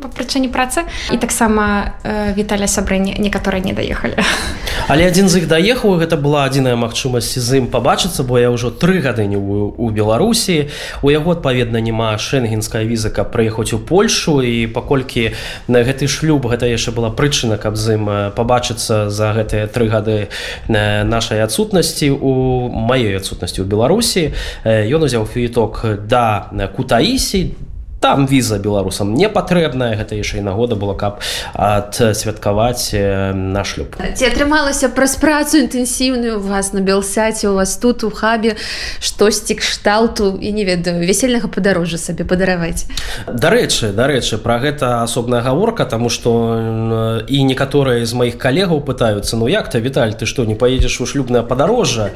по 0.01 0.09
прычыне 0.09 0.49
працы. 0.49 0.89
І 1.13 1.17
таксама 1.19 1.93
э, 2.05 2.33
віталя 2.33 2.65
сябры 2.65 2.99
некаторыя 2.99 3.61
не 3.61 3.73
даехалі. 3.73 4.17
Але 4.89 5.05
адзін 5.09 5.29
з 5.29 5.45
іх 5.45 5.49
даехаў 5.49 6.01
гэта 6.01 6.17
была 6.17 6.49
адзіная 6.49 6.77
магчымасць 6.77 7.37
з 7.37 7.61
ім 7.61 7.67
пабачыцца 7.69 8.25
бо 8.25 8.39
я 8.41 8.49
ўжо 8.49 8.71
тры 8.71 9.05
гады 9.05 9.27
не 9.29 9.37
у, 9.37 9.75
у 9.77 9.91
беларусі. 9.91 10.73
У 11.03 11.13
яго 11.13 11.37
адпаведна 11.37 11.85
няма 11.85 12.17
шэнгенская 12.17 12.89
віза 12.89 13.11
каб 13.13 13.29
прыехаць 13.29 13.77
у 13.77 13.79
польшу. 13.79 14.41
І 14.41 14.73
паколькі 14.73 15.37
на 15.69 15.85
гэта 15.85 15.98
гэты 15.99 16.07
шлюб 16.07 16.47
гэта 16.47 16.71
яшчэ 16.71 16.95
была 16.95 17.11
прычына 17.11 17.59
каб 17.59 17.75
з 17.75 17.99
ім 17.99 18.07
пабачыцца 18.39 19.11
за 19.11 19.35
гэтыя 19.35 19.67
тры 19.67 19.91
гады 19.91 20.31
нашай 20.71 21.43
адсутнасці 21.43 22.15
у 22.15 22.71
маёй 22.71 23.19
адсутнасці 23.19 23.59
ў 23.59 23.67
беларусі. 23.67 24.31
Ён 24.63 25.03
узяў 25.03 25.27
фіток 25.27 25.83
да 26.07 26.55
кутаісі 26.55 27.59
там 28.01 28.27
віза 28.27 28.59
беларусам 28.59 29.15
не 29.15 29.29
патрэбная 29.29 29.97
гэта 29.99 30.15
яшчэ 30.15 30.39
і 30.39 30.47
нагода 30.47 30.79
была 30.79 30.95
каб 30.95 31.19
адсвяткаваць 31.55 32.95
на 33.35 33.65
шлюб. 33.67 33.99
Ці 33.99 34.25
атрымалася 34.31 34.89
праз 34.95 35.19
працу 35.19 35.59
інтэнсіўную 35.59 36.39
вас 36.39 36.73
на 36.73 36.81
белсаце 36.81 37.51
у 37.51 37.55
вас 37.59 37.77
тут 37.77 38.05
у 38.05 38.11
хабе 38.11 38.55
штосьці 39.01 39.59
кшталту 39.59 40.39
і 40.39 40.53
не 40.53 40.65
ведаю 40.65 41.03
весельнага 41.03 41.51
падарожжа 41.51 41.99
сабе 41.99 42.23
падараваць? 42.23 42.87
Дарэчы 43.27 43.91
дарэчы 43.91 44.39
пра 44.39 44.63
гэта 44.63 45.03
асобная 45.03 45.43
гаворка 45.43 45.85
тому 45.85 46.09
что 46.09 47.25
і 47.27 47.43
некаторыя 47.43 48.07
з 48.07 48.15
маіх 48.15 48.39
калегаў 48.39 48.79
пытаюцца 48.87 49.35
ну 49.37 49.51
як 49.51 49.71
ты 49.71 49.83
віталь 49.83 50.15
ты 50.15 50.27
што 50.27 50.47
не 50.47 50.55
поедзеш 50.55 51.01
у 51.01 51.07
шлюбнае 51.07 51.43
падарожжа? 51.43 52.15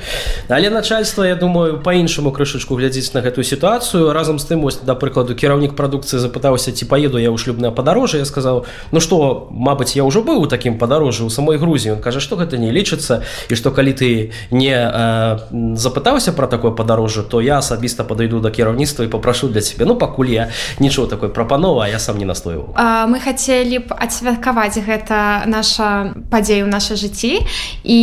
Але 0.49 0.71
начальство 0.71 1.27
я 1.27 1.35
думаю 1.35 1.83
по-іншаму 1.83 2.31
крышачку 2.31 2.79
глядзець 2.79 3.15
на 3.15 3.21
гэтую 3.21 3.43
сітуацыю. 3.45 4.13
Разам 4.13 4.39
з 4.39 4.47
тым 4.47 4.63
вось 4.63 4.79
да 4.79 4.95
прыкладу 4.95 5.35
кіраўнік 5.35 5.72
кіраўнік 5.73 5.77
прадукцыі 5.77 6.21
запытаўся 6.21 6.73
ці 6.73 6.85
паеду 6.87 7.19
я 7.19 7.31
ў 7.31 7.39
шлюбнае 7.39 7.73
падарожжа 7.73 8.19
я 8.19 8.25
сказаў 8.25 8.65
ну 8.93 9.01
што 9.01 9.49
Мабыць 9.53 9.97
я 9.97 10.05
ўжо 10.05 10.23
быў 10.23 10.45
у 10.45 10.47
такім 10.47 10.79
падарожжы 10.79 11.25
ў 11.25 11.31
самой 11.31 11.59
грузі 11.59 11.97
он 11.97 12.01
кажа 12.01 12.21
што 12.21 12.37
гэта 12.37 12.59
не 12.59 12.71
лічыцца 12.71 13.23
і 13.49 13.55
што 13.55 13.71
калі 13.71 13.93
ты 13.93 14.33
не 14.51 14.73
э, 14.73 15.77
запытаўся 15.77 16.33
пра 16.33 16.47
такое 16.47 16.73
падарожжа 16.73 17.23
то 17.23 17.41
я 17.41 17.59
асабіста 17.59 18.05
падыйду 18.05 18.41
да 18.41 18.51
кіраўніцтва 18.51 19.05
і 19.05 19.09
попрашу 19.09 19.49
для 19.49 19.61
цябе 19.61 19.85
ну 19.85 19.97
пакуль 19.97 20.31
я 20.31 20.51
нічого 20.79 21.09
такой 21.09 21.29
прапанова 21.29 21.89
я 21.89 21.99
сам 21.99 22.19
не 22.19 22.25
настойваў 22.25 22.77
мы 23.09 23.21
хацелі 23.21 23.89
б 23.89 23.97
ацвяткаваць 23.97 24.79
гэта 24.79 25.45
наша 25.47 26.15
падзея 26.31 26.65
ў 26.65 26.71
нашай 26.71 26.97
жыцці 26.97 27.45
і 27.85 28.01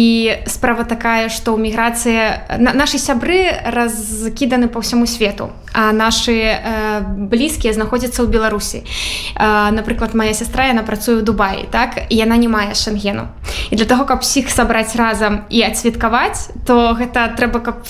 справа 0.48 0.84
такая 0.84 1.30
што 1.30 1.54
ў 1.56 1.60
міграцыі 1.62 2.58
на 2.60 2.74
нашы 2.74 2.98
сябры 2.98 3.50
разкіданы 3.66 4.68
по 4.68 4.82
ўсяму 4.82 5.06
свету 5.06 5.52
а 5.74 5.92
наши 5.92 6.34
э, 6.34 7.02
блізкія 7.60 7.74
знаходзяцца 7.74 8.24
ў 8.24 8.32
беларусі 8.32 8.88
э, 9.36 9.72
напрыклад 9.75 10.16
моя 10.16 10.34
сестра 10.34 10.72
яна 10.72 10.88
працуе 10.88 11.20
ў 11.20 11.24
дубаі 11.28 11.68
так? 11.68 12.08
Яна 12.10 12.39
не 12.39 12.48
мае 12.48 12.72
шенгену. 12.74 13.28
І 13.70 13.75
для 13.75 13.86
того 13.86 14.06
каб 14.06 14.24
усіх 14.24 14.50
сабраць 14.50 14.96
разам 14.96 15.44
і 15.51 15.60
адцвяткаваць 15.68 16.56
то 16.63 16.96
гэта 16.96 17.36
трэба 17.36 17.60
каб 17.60 17.84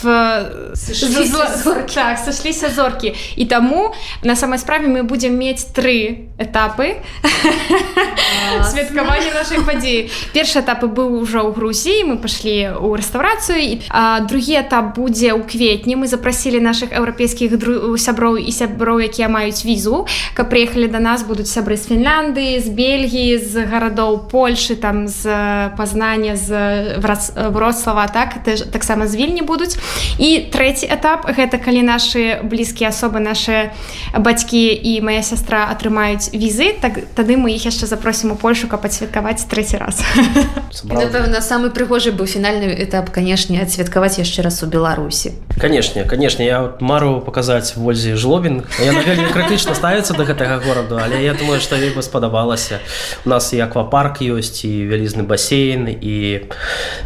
сышліся 0.74 2.70
зоркі 2.74 3.14
і 3.14 3.46
таму 3.46 3.94
на 4.24 4.36
самай 4.36 4.58
справе 4.58 4.88
мы 4.90 5.04
будзем 5.04 5.38
мець 5.38 5.70
тры 5.70 6.34
этапы 6.42 6.98
святкавання 8.74 9.38
нашай 9.38 9.62
падзеі 9.62 10.10
першы 10.34 10.66
этапы 10.66 10.90
быў 10.90 11.22
ужо 11.22 11.46
ў 11.46 11.54
грузіі 11.54 12.10
мы 12.10 12.18
пашлі 12.18 12.74
ў 12.74 12.98
рэстаўрацыю 12.98 13.86
другі 14.26 14.54
этап 14.66 14.98
будзе 14.98 15.38
ў 15.38 15.46
кветні 15.46 15.96
мы 16.02 16.08
запрасілі 16.10 16.58
наших 16.58 16.90
еўрапейскіх 16.96 17.54
сяброў 18.00 18.40
і 18.40 18.52
сяброў 18.52 19.04
якія 19.06 19.30
маюць 19.30 19.59
візу. 19.66 20.08
Каб 20.34 20.50
прыехалі 20.50 20.88
до 20.88 21.00
нас 21.00 21.24
будуць 21.24 21.52
сябры 21.52 21.78
з 21.78 21.86
Фінляндыі 21.92 22.60
з 22.60 22.68
Бельгіі 22.74 23.38
з 23.38 23.66
гарадоў 23.70 24.32
Польшы 24.32 24.76
там 24.76 25.08
з 25.08 25.30
пазнання 25.78 26.36
з 26.36 26.50
вроцлава 27.54 28.08
так 28.08 28.42
таксама 28.72 29.08
з 29.08 29.16
вільні 29.16 29.42
будуць. 29.42 29.78
І 30.18 30.50
трэці 30.50 30.90
этап 30.90 31.30
гэта 31.30 31.62
калі 31.62 31.84
нашы 31.84 32.42
блізкія 32.44 32.90
асобы 32.90 33.20
наши 33.20 33.70
бацькі 34.18 34.74
і 34.74 35.02
моя 35.02 35.22
сястра 35.24 35.70
атрымаюць 35.70 36.34
візы 36.34 36.74
так 36.82 36.98
тады 37.14 37.38
мы 37.38 37.54
іх 37.54 37.70
яшчэ 37.70 37.86
запросім 37.86 38.32
у 38.32 38.36
Польшу 38.36 38.68
каб 38.68 38.86
адсвяткаваць 38.86 39.46
трэці 39.46 39.78
раз. 39.78 40.02
Напэўна 40.90 41.42
самы 41.42 41.70
прыгожы 41.70 42.12
быў 42.12 42.26
фінальны 42.26 42.74
этап 42.74 43.12
канешне 43.12 43.62
адсвяткаваць 43.62 44.18
яшчэ 44.18 44.42
раз 44.42 44.64
у 44.64 44.68
Беларусі. 44.68 45.38
Канешне 45.60 46.04
канешне 46.04 46.46
я 46.46 46.74
мару 46.80 47.22
показать 47.22 47.50
сказаць 47.50 47.78
вользе 47.78 48.16
жлобін 48.16 48.64
яна 48.84 49.02
вельмі 49.04 49.30
крытычна 49.50 49.74
ставіцца 49.74 50.14
да 50.14 50.30
гэтага 50.30 50.62
гораду 50.62 51.00
але 51.02 51.26
я 51.26 51.34
думаю 51.34 51.58
што 51.58 51.74
вельмі 51.82 52.06
спадабалася. 52.06 52.78
У 53.26 53.30
нас 53.34 53.50
і 53.50 53.58
аквапарк 53.66 54.22
ёсць 54.22 54.62
і 54.62 54.86
вялізны 54.86 55.26
басейн 55.26 55.90
і 55.90 56.46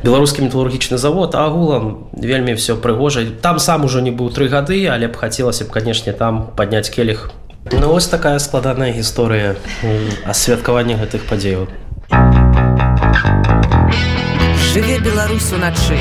беларускі 0.03 0.43
металургічны 0.43 0.99
завод 0.99 1.39
агулам 1.39 2.11
вельмі 2.11 2.59
все 2.59 2.75
прыгожа. 2.75 3.23
Там 3.39 3.63
сам 3.63 3.87
ужо 3.87 4.03
не 4.03 4.11
быў 4.11 4.27
тры 4.35 4.51
гады 4.51 4.83
але 4.91 5.07
б 5.07 5.15
хацелася 5.15 5.63
б 5.63 5.71
канешне 5.71 6.11
там 6.11 6.51
падняць 6.59 6.91
келіх. 6.91 7.31
Ну 7.71 7.87
вось 7.87 8.11
такая 8.11 8.35
складаная 8.43 8.91
гісторыя 8.91 9.55
асвяткавання 10.27 10.99
гэтых 10.99 11.23
падзеяў 11.31 11.71
жыве 14.73 14.99
беларус 14.99 15.47
уначы 15.55 15.95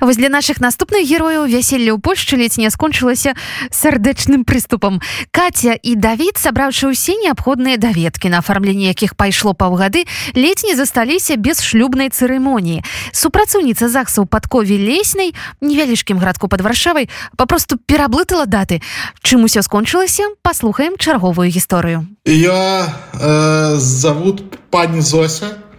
вось 0.00 0.16
для 0.16 0.28
наших 0.28 0.60
наступных 0.60 1.06
герояў 1.06 1.46
вяселля 1.46 1.92
ў 1.94 2.00
польшчы 2.00 2.36
ледзь 2.36 2.58
не 2.58 2.70
скончылася 2.70 3.36
сардэчным 3.70 4.44
прыступам. 4.44 5.00
Катя 5.30 5.76
і 5.76 5.94
давід 5.96 6.40
сабраўшы 6.40 6.90
ўсе 6.90 7.16
неабходныя 7.20 7.76
даведкі 7.76 8.32
на 8.32 8.40
афармленне 8.40 8.90
якіх 8.90 9.14
пайшло 9.14 9.54
паўгады 9.54 10.04
ледзь 10.34 10.64
не 10.64 10.74
засталіся 10.76 11.36
без 11.36 11.62
шлюбнай 11.62 12.10
цырымоніі. 12.10 12.82
Супрацоўніца 13.12 13.88
захсаў 13.88 14.26
падкові 14.26 14.76
леснай 14.76 15.34
невялічкім 15.60 16.18
градку 16.18 16.48
под 16.48 16.60
варшавай 16.60 17.08
папросту 17.36 17.76
пераблытала 17.76 18.46
даты. 18.46 18.82
Чым 19.22 19.44
усё 19.44 19.62
скончылася 19.62 20.32
паслухаем 20.42 20.96
чарговую 20.96 21.50
гісторыю. 21.50 22.06
Я 22.24 22.94
э, 23.14 23.76
зовут 23.76 24.44
пані 24.70 25.00
зося 25.00 25.69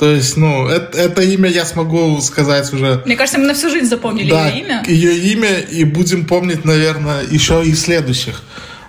То 0.00 0.10
есть, 0.10 0.38
ну, 0.38 0.66
это, 0.66 0.96
это 0.96 1.20
имя 1.20 1.50
я 1.50 1.66
смогу 1.66 2.18
сказать 2.22 2.72
уже. 2.72 3.02
Мне 3.04 3.16
кажется, 3.16 3.38
мы 3.38 3.44
на 3.44 3.52
всю 3.52 3.68
жизнь 3.68 3.84
запомнили 3.84 4.30
да, 4.30 4.48
ее 4.48 4.62
имя. 4.62 4.82
Ее 4.86 5.18
имя 5.32 5.58
и 5.58 5.84
будем 5.84 6.24
помнить, 6.24 6.64
наверное, 6.64 7.22
еще 7.30 7.62
и 7.62 7.74
следующих. 7.74 8.40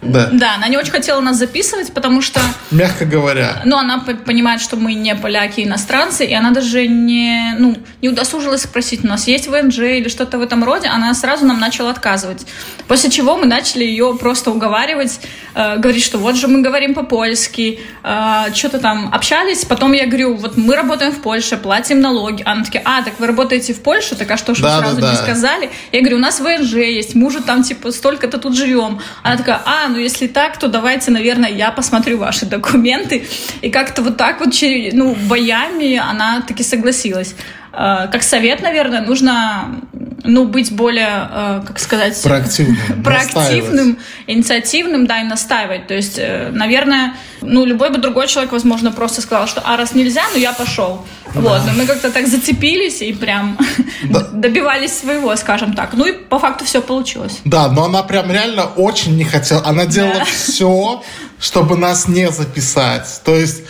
Да. 0.02 0.30
да, 0.32 0.56
она 0.56 0.68
не 0.68 0.78
очень 0.78 0.92
хотела 0.92 1.22
нас 1.22 1.38
записывать, 1.38 1.94
потому 1.94 2.22
что... 2.22 2.40
Мягко 2.72 3.06
говоря. 3.06 3.62
Ну, 3.66 3.78
она 3.78 4.00
понимает, 4.00 4.60
что 4.60 4.76
мы 4.76 4.96
не 4.96 5.16
поляки, 5.16 5.62
иностранцы, 5.62 6.26
и 6.26 6.34
она 6.34 6.50
даже 6.52 6.88
не, 6.88 7.54
ну, 7.60 7.78
не 8.02 8.10
удосужилась 8.10 8.64
спросить, 8.64 9.04
у 9.04 9.08
нас 9.08 9.28
есть 9.28 9.48
ВНЖ 9.48 9.80
или 9.80 10.10
что-то 10.10 10.40
в 10.40 10.42
этом 10.42 10.64
роде, 10.64 10.88
она 10.88 11.14
сразу 11.14 11.46
нам 11.46 11.60
начала 11.60 11.92
отказывать. 11.92 12.48
После 12.88 13.12
чего 13.12 13.38
мы 13.38 13.46
начали 13.46 13.84
ее 13.84 14.18
просто 14.20 14.50
уговаривать, 14.50 15.20
э, 15.54 15.78
говорить, 15.78 16.04
что 16.04 16.18
вот 16.18 16.36
же 16.36 16.48
мы 16.48 16.62
говорим 16.62 16.96
по-польски, 16.96 17.80
э, 18.04 18.54
что-то 18.56 18.80
там 18.80 19.14
общались, 19.14 19.66
потом 19.66 19.92
я 19.92 20.08
говорю, 20.08 20.36
вот 20.36 20.58
мы 20.58 20.76
работаем 20.76 21.12
в 21.12 21.22
Польше, 21.22 21.58
платим 21.58 22.02
налоги. 22.02 22.42
Она 22.44 22.64
такая, 22.64 22.82
а, 22.86 23.04
так 23.04 23.20
вы 23.20 23.28
работаете 23.28 23.74
в 23.74 23.82
Польше, 23.82 24.16
так 24.16 24.32
а 24.32 24.38
что 24.38 24.56
же 24.56 24.64
да, 24.64 24.80
сразу 24.80 24.96
да, 24.96 25.02
да. 25.02 25.12
не 25.12 25.18
сказали? 25.18 25.70
Я 25.92 26.00
говорю, 26.00 26.18
у 26.18 26.22
нас 26.22 26.40
ВНЖ 26.40 26.74
есть, 26.74 27.14
мы 27.14 27.28
уже 27.28 27.42
там, 27.42 27.62
типа, 27.62 27.92
столько-то 27.92 28.40
тут 28.40 28.58
живем. 28.58 29.00
Она 29.22 29.38
такая, 29.38 29.62
а, 29.66 29.91
ну 29.92 29.98
если 29.98 30.28
так, 30.28 30.58
то 30.58 30.68
давайте, 30.68 31.12
наверное, 31.12 31.50
я 31.50 31.72
посмотрю 31.72 32.18
ваши 32.18 32.46
документы. 32.46 33.26
И 33.62 33.70
как-то 33.70 34.02
вот 34.02 34.18
так 34.18 34.40
вот, 34.40 34.54
ну, 34.94 35.16
боями 35.28 35.98
она 35.98 36.42
таки 36.42 36.64
согласилась. 36.64 37.36
А, 37.74 38.08
как 38.08 38.24
совет, 38.24 38.62
наверное, 38.62 39.02
нужно 39.02 39.82
ну, 40.24 40.46
быть 40.46 40.72
более, 40.72 41.30
э, 41.32 41.62
как 41.66 41.80
сказать... 41.80 42.22
Проактивным. 42.22 42.78
Проактивным, 43.04 43.98
инициативным, 44.28 45.08
да, 45.08 45.22
и 45.22 45.24
настаивать. 45.24 45.88
То 45.88 45.94
есть, 45.94 46.18
э, 46.18 46.50
наверное, 46.52 47.16
ну, 47.42 47.66
любой 47.66 47.90
бы 47.90 47.98
другой 47.98 48.28
человек, 48.28 48.52
возможно, 48.52 48.92
просто 48.92 49.22
сказал, 49.22 49.48
что, 49.48 49.62
а 49.66 49.78
раз 49.78 49.96
нельзя, 49.96 50.24
ну, 50.34 50.40
я 50.40 50.54
пошел. 50.54 51.06
Да. 51.34 51.42
Вот, 51.42 51.62
но 51.66 51.74
мы 51.74 51.86
как-то 51.86 52.12
так 52.12 52.28
зацепились 52.28 53.02
и 53.02 53.14
прям 53.14 53.58
да. 54.04 54.28
добивались 54.34 54.94
своего, 54.94 55.36
скажем 55.36 55.74
так. 55.74 55.92
Ну, 55.94 56.06
и 56.06 56.12
по 56.12 56.40
факту 56.40 56.66
все 56.66 56.82
получилось. 56.82 57.40
Да, 57.46 57.70
но 57.70 57.86
она 57.86 58.04
прям 58.04 58.32
реально 58.32 58.66
очень 58.66 59.16
не 59.18 59.24
хотела. 59.24 59.66
Она 59.66 59.86
делала 59.86 60.20
да. 60.20 60.26
все, 60.26 61.04
чтобы 61.42 61.76
нас 61.76 62.08
не 62.08 62.32
записать. 62.32 63.22
То 63.26 63.36
есть 63.36 63.64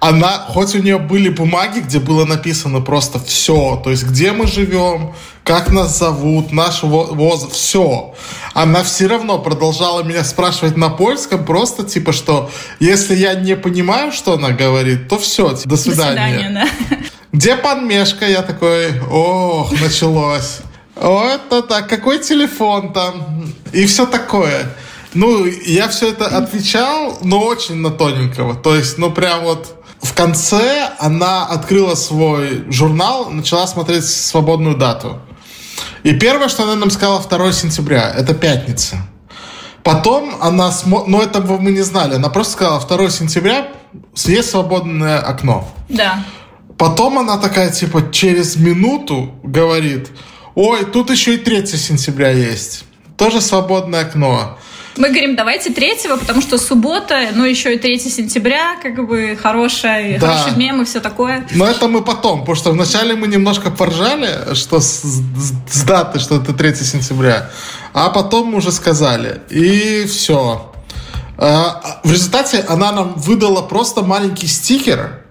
она, 0.00 0.46
хоть 0.48 0.74
у 0.74 0.78
нее 0.78 0.98
были 0.98 1.28
бумаги, 1.28 1.80
где 1.80 1.98
было 1.98 2.24
написано 2.24 2.80
просто 2.80 3.18
все, 3.18 3.80
то 3.82 3.90
есть 3.90 4.04
где 4.04 4.32
мы 4.32 4.46
живем, 4.46 5.12
как 5.42 5.70
нас 5.70 5.98
зовут, 5.98 6.52
наш 6.52 6.82
возраст, 6.82 7.52
все. 7.52 8.14
Она 8.54 8.84
все 8.84 9.06
равно 9.08 9.38
продолжала 9.38 10.02
меня 10.02 10.24
спрашивать 10.24 10.76
на 10.76 10.88
польском, 10.88 11.44
просто 11.44 11.84
типа, 11.84 12.12
что 12.12 12.50
если 12.78 13.16
я 13.16 13.34
не 13.34 13.56
понимаю, 13.56 14.12
что 14.12 14.34
она 14.34 14.50
говорит, 14.50 15.08
то 15.08 15.18
все, 15.18 15.52
типа, 15.52 15.68
до 15.68 15.76
свидания. 15.76 16.14
До 16.14 16.32
свидания 16.32 16.68
да. 16.90 16.96
Где 17.32 17.56
пан 17.56 17.86
Мешка? 17.86 18.24
Я 18.26 18.42
такой, 18.42 19.00
ох, 19.10 19.72
началось. 19.80 20.60
О, 20.94 21.24
это 21.26 21.62
так, 21.62 21.88
какой 21.88 22.20
телефон 22.20 22.92
там? 22.92 23.52
И 23.72 23.84
все 23.86 24.06
такое. 24.06 24.66
Ну, 25.16 25.46
я 25.46 25.88
все 25.88 26.10
это 26.10 26.26
отвечал, 26.26 27.18
но 27.22 27.40
очень 27.40 27.76
на 27.76 27.90
тоненького. 27.90 28.54
То 28.54 28.76
есть, 28.76 28.98
ну, 28.98 29.10
прям 29.10 29.44
вот 29.44 29.82
в 30.02 30.12
конце 30.14 30.90
она 30.98 31.46
открыла 31.46 31.94
свой 31.94 32.64
журнал, 32.70 33.30
начала 33.30 33.66
смотреть 33.66 34.06
свободную 34.06 34.76
дату. 34.76 35.18
И 36.02 36.12
первое, 36.12 36.48
что 36.48 36.64
она 36.64 36.76
нам 36.76 36.90
сказала 36.90 37.22
2 37.22 37.52
сентября, 37.52 38.12
это 38.14 38.34
пятница. 38.34 38.96
Потом 39.82 40.36
она, 40.40 40.70
смо... 40.70 41.04
но 41.06 41.22
этого 41.22 41.58
мы 41.58 41.70
не 41.70 41.82
знали, 41.82 42.14
она 42.14 42.28
просто 42.28 42.52
сказала 42.52 42.80
2 42.80 43.10
сентября 43.10 43.68
есть 44.14 44.50
свободное 44.50 45.18
окно. 45.18 45.68
Да. 45.88 46.24
Потом 46.76 47.18
она 47.18 47.38
такая, 47.38 47.70
типа, 47.70 48.10
через 48.12 48.56
минуту 48.56 49.34
говорит, 49.42 50.10
ой, 50.54 50.84
тут 50.84 51.10
еще 51.10 51.34
и 51.34 51.38
3 51.38 51.66
сентября 51.66 52.30
есть. 52.30 52.84
Тоже 53.16 53.40
свободное 53.40 54.02
окно. 54.02 54.58
Мы 54.96 55.08
говорим, 55.08 55.36
давайте 55.36 55.70
третьего, 55.70 56.16
потому 56.16 56.40
что 56.40 56.58
суббота, 56.58 57.28
ну 57.34 57.44
еще 57.44 57.74
и 57.74 57.78
3 57.78 57.98
сентября, 57.98 58.76
как 58.82 59.06
бы 59.06 59.38
хорошая, 59.40 60.18
да. 60.18 60.36
хороший 60.36 60.58
мем 60.58 60.82
и 60.82 60.84
все 60.84 61.00
такое. 61.00 61.46
Но 61.52 61.66
это 61.66 61.88
мы 61.88 62.02
потом, 62.02 62.40
потому 62.40 62.56
что 62.56 62.70
вначале 62.70 63.14
мы 63.14 63.26
немножко 63.26 63.70
поржали, 63.70 64.54
что 64.54 64.80
с, 64.80 65.02
с 65.02 65.82
даты, 65.84 66.18
что 66.18 66.36
это 66.36 66.52
3 66.52 66.74
сентября, 66.74 67.50
а 67.92 68.10
потом 68.10 68.48
мы 68.48 68.58
уже 68.58 68.72
сказали. 68.72 69.40
И 69.50 70.06
все. 70.06 70.72
А, 71.38 72.00
в 72.02 72.10
результате 72.10 72.64
она 72.68 72.92
нам 72.92 73.14
выдала 73.14 73.62
просто 73.62 74.02
маленький 74.02 74.46
стикер, 74.46 75.24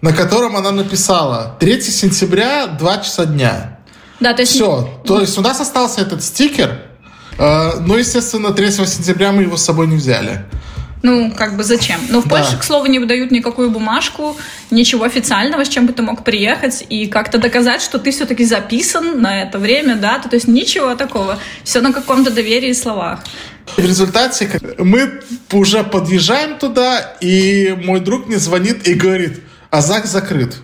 на 0.00 0.12
котором 0.12 0.56
она 0.56 0.72
написала 0.72 1.56
3 1.60 1.80
сентября, 1.82 2.66
2 2.66 2.98
часа 2.98 3.26
дня. 3.26 3.78
Да, 4.18 4.34
то 4.34 4.42
есть... 4.42 4.54
Все. 4.54 4.88
То 5.04 5.20
есть 5.20 5.38
у 5.38 5.40
нас 5.42 5.60
остался 5.60 6.00
этот 6.00 6.22
стикер, 6.22 6.91
а, 7.38 7.80
ну, 7.80 7.96
естественно, 7.96 8.52
3 8.52 8.70
сентября 8.70 9.32
мы 9.32 9.42
его 9.42 9.56
с 9.56 9.64
собой 9.64 9.86
не 9.86 9.96
взяли. 9.96 10.44
Ну, 11.02 11.32
как 11.36 11.56
бы 11.56 11.64
зачем? 11.64 12.00
Но 12.10 12.20
в 12.20 12.28
да. 12.28 12.36
Польше, 12.36 12.56
к 12.58 12.62
слову, 12.62 12.86
не 12.86 13.00
выдают 13.00 13.32
никакую 13.32 13.70
бумажку, 13.70 14.36
ничего 14.70 15.04
официального, 15.04 15.64
с 15.64 15.68
чем 15.68 15.86
бы 15.86 15.92
ты 15.92 16.02
мог 16.02 16.22
приехать 16.22 16.84
и 16.88 17.06
как-то 17.06 17.38
доказать, 17.38 17.82
что 17.82 17.98
ты 17.98 18.12
все-таки 18.12 18.44
записан 18.44 19.20
на 19.20 19.42
это 19.42 19.58
время, 19.58 19.96
да, 19.96 20.20
то, 20.20 20.28
то 20.28 20.36
есть 20.36 20.46
ничего 20.46 20.94
такого. 20.94 21.38
Все 21.64 21.80
на 21.80 21.92
каком-то 21.92 22.30
доверии 22.30 22.68
и 22.68 22.74
словах. 22.74 23.24
В 23.76 23.84
результате 23.84 24.48
мы 24.78 25.20
уже 25.52 25.82
подъезжаем 25.82 26.58
туда, 26.58 27.16
и 27.20 27.76
мой 27.84 28.00
друг 28.00 28.28
мне 28.28 28.38
звонит 28.38 28.86
и 28.86 28.94
говорит, 28.94 29.40
а 29.70 29.80
ЗАГС 29.80 30.10
закрыт. 30.10 30.56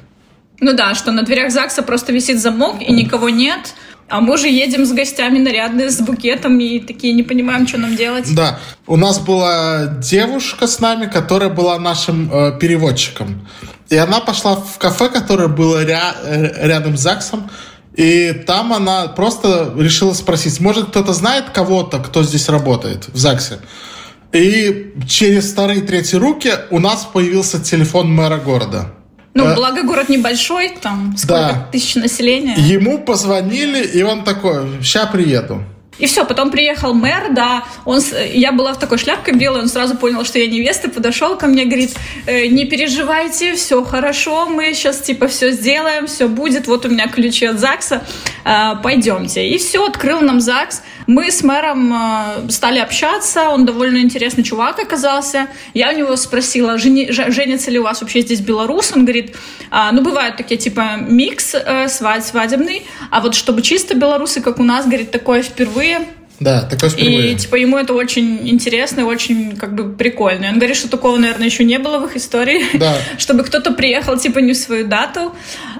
Ну 0.61 0.73
да, 0.73 0.95
что 0.95 1.13
на 1.13 1.23
дверях 1.23 1.53
ЗАГСа 1.53 1.83
просто 1.83 2.13
висит 2.13 2.41
замок, 2.41 2.83
и 2.83 2.93
никого 2.93 3.29
нет, 3.29 3.75
а 4.09 4.21
мы 4.21 4.39
же 4.39 4.49
едем 4.49 4.87
с 4.87 4.93
гостями 4.93 5.39
нарядные, 5.39 5.91
с 5.91 6.01
букетом, 6.01 6.59
и 6.61 6.81
такие 6.81 7.13
не 7.13 7.23
понимаем, 7.23 7.67
что 7.67 7.79
нам 7.79 7.97
делать. 7.97 8.35
Да, 8.35 8.59
у 8.87 8.97
нас 8.97 9.19
была 9.19 9.87
девушка 10.03 10.67
с 10.67 10.81
нами, 10.81 11.07
которая 11.07 11.51
была 11.51 11.79
нашим 11.79 12.31
э, 12.33 12.59
переводчиком. 12.59 13.47
И 13.91 13.97
она 13.97 14.21
пошла 14.21 14.57
в 14.57 14.79
кафе, 14.79 15.09
которое 15.09 15.49
было 15.49 15.85
ря- 15.85 16.15
э, 16.25 16.67
рядом 16.67 16.97
с 16.97 17.01
ЗАГСом, 17.01 17.51
и 17.95 18.33
там 18.47 18.73
она 18.73 19.09
просто 19.09 19.75
решила 19.77 20.13
спросить, 20.13 20.61
может 20.61 20.91
кто-то 20.91 21.13
знает 21.13 21.51
кого-то, 21.51 21.99
кто 21.99 22.23
здесь 22.23 22.49
работает 22.49 23.09
в 23.09 23.17
ЗАГСе? 23.19 23.59
И 24.33 24.95
через 25.09 25.53
вторые 25.53 25.81
третьи 25.81 26.17
руки 26.17 26.53
у 26.71 26.79
нас 26.79 27.07
появился 27.13 27.59
телефон 27.61 28.13
мэра 28.13 28.37
города. 28.37 28.93
Ну, 29.35 29.47
а, 29.47 29.55
благо 29.55 29.83
город 29.83 30.09
небольшой, 30.09 30.71
там 30.81 31.15
сколько 31.17 31.53
да. 31.53 31.69
тысяч 31.71 31.95
населения. 31.95 32.55
Ему 32.57 32.99
позвонили, 32.99 33.85
и 33.85 34.03
он 34.03 34.25
такой, 34.25 34.83
ща 34.83 35.07
приеду. 35.07 35.63
И 35.99 36.07
все, 36.07 36.25
потом 36.25 36.51
приехал 36.51 36.95
мэр, 36.95 37.33
да, 37.33 37.65
он, 37.85 38.01
я 38.33 38.53
была 38.53 38.73
в 38.73 38.79
такой 38.79 38.99
шляпке 38.99 39.33
белой, 39.33 39.63
он 39.63 39.69
сразу 39.69 39.97
понял, 39.97 40.25
что 40.25 40.39
я 40.39 40.47
невеста, 40.47 40.89
подошел 40.89 41.37
ко 41.37 41.49
мне, 41.49 41.65
говорит, 41.65 41.97
э, 42.27 42.47
не 42.47 42.67
переживайте, 42.67 43.57
все 43.57 43.83
хорошо, 43.83 44.47
мы 44.49 44.75
сейчас 44.75 45.01
типа 45.01 45.27
все 45.27 45.51
сделаем, 45.51 46.07
все 46.07 46.29
будет, 46.29 46.69
вот 46.69 46.87
у 46.87 46.89
меня 46.89 47.09
ключи 47.09 47.47
от 47.47 47.59
ЗАГСа, 47.59 48.05
э, 48.45 48.75
пойдемте. 48.83 49.49
И 49.49 49.59
все, 49.59 49.85
открыл 49.85 50.21
нам 50.21 50.41
ЗАГС, 50.41 50.83
мы 51.09 51.31
с 51.31 51.43
мэром 51.43 51.93
э, 51.93 52.51
стали 52.51 52.79
общаться, 52.79 53.49
он 53.49 53.65
довольно 53.65 53.99
интересный 53.99 54.45
чувак 54.45 54.79
оказался. 54.79 55.49
Я 55.73 55.91
у 55.91 55.97
него 55.97 56.15
спросила, 56.17 56.77
жени, 56.77 57.11
женится 57.11 57.71
ли 57.71 57.79
у 57.79 57.83
вас 57.83 58.03
вообще 58.03 58.21
здесь 58.21 58.41
белорус? 58.41 58.93
Он 58.95 59.05
говорит, 59.05 59.35
а, 59.71 59.91
ну, 59.91 60.03
бывают 60.03 60.37
такие, 60.37 60.59
типа, 60.59 60.99
микс 61.01 61.55
э, 61.55 61.89
свадь, 61.89 62.27
свадебный, 62.27 62.87
а 63.11 63.23
вот 63.23 63.35
чтобы 63.35 63.63
чисто 63.63 63.95
белорусы, 63.95 64.43
как 64.43 64.61
у 64.61 64.65
нас, 64.65 64.85
говорит, 64.85 65.11
такое 65.11 65.43
впервые, 65.43 66.07
да, 66.41 66.63
такое 66.63 66.91
впервые. 66.91 67.33
И, 67.33 67.37
типа, 67.37 67.57
ему 67.57 67.79
это 67.79 67.95
очень 67.95 68.49
интересно 68.49 69.01
и 69.01 69.05
очень, 69.05 69.57
как 69.57 69.75
бы, 69.75 69.93
прикольно. 69.93 70.49
Он 70.49 70.59
говорит, 70.59 70.77
что 70.77 70.89
такого, 70.89 71.17
наверное, 71.17 71.47
еще 71.47 71.65
не 71.65 71.79
было 71.79 71.99
в 71.99 72.05
их 72.05 72.17
истории. 72.17 72.65
Да. 72.75 72.97
Чтобы 73.19 73.43
кто-то 73.43 73.73
приехал, 73.73 74.17
типа, 74.17 74.39
не 74.39 74.53
в 74.53 74.57
свою 74.57 74.87
дату. 74.87 75.35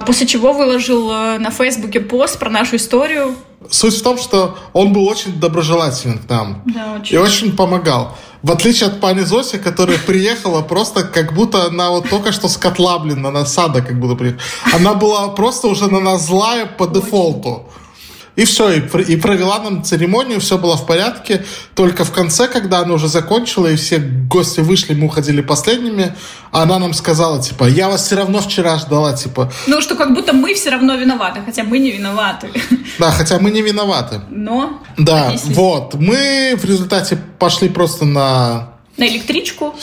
После 0.05 0.27
чего 0.27 0.51
выложил 0.51 1.09
э, 1.11 1.37
на 1.37 1.51
Фейсбуке 1.51 2.01
пост 2.01 2.39
про 2.39 2.49
нашу 2.49 2.75
историю. 2.75 3.35
Суть 3.69 3.97
в 3.97 4.03
том, 4.03 4.17
что 4.17 4.57
он 4.71 4.93
был 4.93 5.05
очень 5.07 5.39
доброжелателен 5.39 6.19
к 6.19 6.29
нам. 6.29 6.61
Да, 6.65 6.97
очень. 6.99 7.15
И 7.15 7.17
очень 7.17 7.55
помогал. 7.55 8.15
В 8.41 8.51
отличие 8.51 8.87
от 8.87 9.01
пани 9.01 9.21
Зоси, 9.21 9.57
которая 9.57 9.97
приехала 9.97 10.61
просто 10.61 11.03
как 11.03 11.33
будто 11.33 11.65
она 11.65 11.89
вот 11.89 12.09
только 12.09 12.31
что 12.31 12.47
с 12.47 12.55
котла, 12.55 12.99
блин, 12.99 13.21
на 13.21 13.31
насада 13.31 13.81
как 13.81 13.99
будто 13.99 14.15
приехала. 14.15 14.41
Она 14.73 14.93
была 14.93 15.27
просто 15.29 15.67
уже 15.67 15.91
на 15.91 15.99
нас 15.99 16.25
злая 16.25 16.65
по 16.65 16.87
дефолту. 16.87 17.65
И 18.39 18.45
все, 18.45 18.71
и, 18.71 18.81
и 19.11 19.17
провела 19.17 19.59
нам 19.59 19.83
церемонию, 19.83 20.39
все 20.39 20.57
было 20.57 20.77
в 20.77 20.85
порядке. 20.85 21.43
Только 21.75 22.05
в 22.05 22.13
конце, 22.13 22.47
когда 22.47 22.79
она 22.79 22.93
уже 22.93 23.09
закончила, 23.09 23.67
и 23.67 23.75
все 23.75 23.97
гости 23.99 24.61
вышли, 24.61 24.93
мы 24.93 25.07
уходили 25.07 25.41
последними, 25.41 26.15
она 26.53 26.79
нам 26.79 26.93
сказала, 26.93 27.43
типа, 27.43 27.65
я 27.65 27.89
вас 27.89 28.05
все 28.05 28.15
равно 28.15 28.39
вчера 28.39 28.77
ждала, 28.77 29.11
типа... 29.11 29.51
Ну, 29.67 29.81
что 29.81 29.95
как 29.95 30.13
будто 30.13 30.31
мы 30.31 30.53
все 30.53 30.69
равно 30.69 30.95
виноваты, 30.95 31.41
хотя 31.45 31.63
мы 31.63 31.79
не 31.79 31.91
виноваты. 31.91 32.49
Да, 32.97 33.11
хотя 33.11 33.39
мы 33.39 33.51
не 33.51 33.61
виноваты. 33.61 34.21
Но... 34.29 34.81
Да, 34.97 35.25
понеслись. 35.25 35.57
вот. 35.57 35.95
Мы 35.95 36.55
в 36.57 36.63
результате 36.63 37.17
пошли 37.39 37.67
просто 37.67 38.05
на... 38.05 38.69
На 38.95 39.05
электричку. 39.05 39.75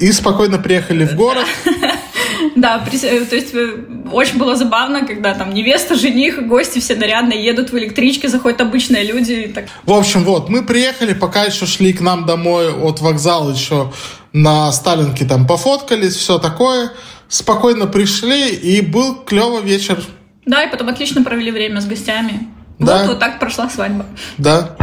И 0.00 0.12
спокойно 0.12 0.58
приехали 0.58 1.06
в 1.06 1.14
город. 1.14 1.46
Да, 1.64 1.94
э, 2.56 3.24
то 3.24 3.36
есть 3.36 3.54
э, 3.54 3.76
очень 4.12 4.38
было 4.38 4.56
забавно, 4.56 5.06
когда 5.06 5.34
там 5.34 5.52
невеста, 5.54 5.94
жених, 5.94 6.46
гости 6.46 6.78
все 6.78 6.94
нарядные 6.94 7.44
едут 7.44 7.70
в 7.70 7.78
электричке, 7.78 8.28
заходят 8.28 8.60
обычные 8.60 9.04
люди. 9.04 9.52
Так. 9.54 9.66
В 9.84 9.92
общем, 9.92 10.24
вот, 10.24 10.48
мы 10.48 10.62
приехали, 10.62 11.14
пока 11.14 11.44
еще 11.44 11.66
шли 11.66 11.92
к 11.92 12.00
нам 12.00 12.26
домой 12.26 12.72
от 12.72 13.00
вокзала, 13.00 13.52
еще 13.52 13.92
на 14.32 14.72
Сталинке 14.72 15.24
там 15.24 15.46
пофоткались, 15.46 16.14
все 16.14 16.38
такое. 16.38 16.92
Спокойно 17.28 17.86
пришли, 17.86 18.50
и 18.50 18.80
был 18.82 19.16
клевый 19.16 19.62
вечер. 19.62 20.02
Да, 20.44 20.62
и 20.62 20.70
потом 20.70 20.88
отлично 20.88 21.22
провели 21.22 21.50
время 21.50 21.80
с 21.80 21.86
гостями. 21.86 22.48
Да. 22.78 22.98
Вот, 22.98 23.08
вот 23.08 23.18
так 23.20 23.38
прошла 23.38 23.70
свадьба. 23.70 24.06
Да. 24.38 24.76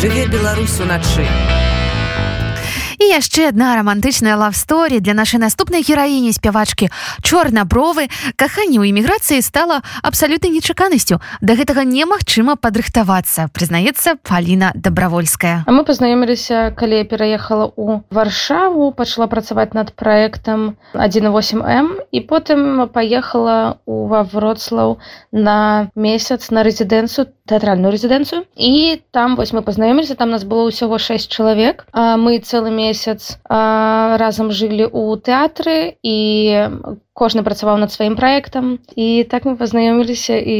Жыве 0.00 0.26
Беларусь 0.26 0.80
уначы. 0.80 1.26
І 3.02 3.10
яшчэ 3.10 3.48
одна 3.50 3.74
романтычная 3.74 4.38
лавсторі 4.38 5.00
для 5.02 5.14
нашай 5.14 5.42
наступнай 5.42 5.82
гераіні 5.82 6.30
спявачкі 6.30 6.86
чорнабровы 7.26 8.06
каханне 8.38 8.78
ў 8.78 8.94
эміграцыі 8.94 9.42
стала 9.42 9.82
абсалютнай 10.06 10.54
нечаканасцю. 10.54 11.18
Да 11.42 11.58
гэтага 11.58 11.82
немагчыма 11.82 12.54
падрыхтавацца 12.54 13.50
прызнаецца 13.50 14.22
Паліна 14.22 14.70
добровольская 14.78 15.66
А 15.66 15.70
мы 15.74 15.82
пазнаёміліся 15.82 16.70
калі 16.78 17.02
я 17.02 17.04
пераехала 17.04 17.66
у 17.74 18.06
варшаву 18.14 18.94
пачала 18.94 19.26
працаваць 19.26 19.74
над 19.74 19.98
проектам 19.98 20.78
18м 20.94 22.06
і 22.06 22.18
потым 22.22 22.86
паехала 22.86 23.82
у 23.82 24.06
ва 24.06 24.22
вроцлаў 24.22 25.02
на 25.34 25.90
месяц 25.98 26.54
на 26.54 26.62
рэзідэнцыю 26.62 27.26
тэатральную 27.50 27.90
рэзідэнцыю. 27.90 28.46
І 28.54 29.02
там 29.10 29.34
вось 29.34 29.50
мы 29.50 29.66
пазнаёміліся 29.66 30.14
там 30.14 30.30
нас 30.30 30.46
было 30.46 30.70
ўсяго 30.70 30.98
6 31.02 31.26
чалавек. 31.26 31.84
Мы 31.92 32.38
цэлы 32.38 32.70
месяц 32.70 32.91
а, 33.48 34.16
разам 34.18 34.52
жылі 34.52 34.86
ў 34.88 35.16
тэатры 35.20 35.96
і 36.02 36.16
кожны 37.12 37.42
працаваў 37.42 37.76
над 37.78 37.92
сваім 37.92 38.16
праектам. 38.16 38.78
І 38.96 39.24
так 39.28 39.44
мы 39.44 39.56
пазнаёміліся 39.56 40.36
і 40.36 40.58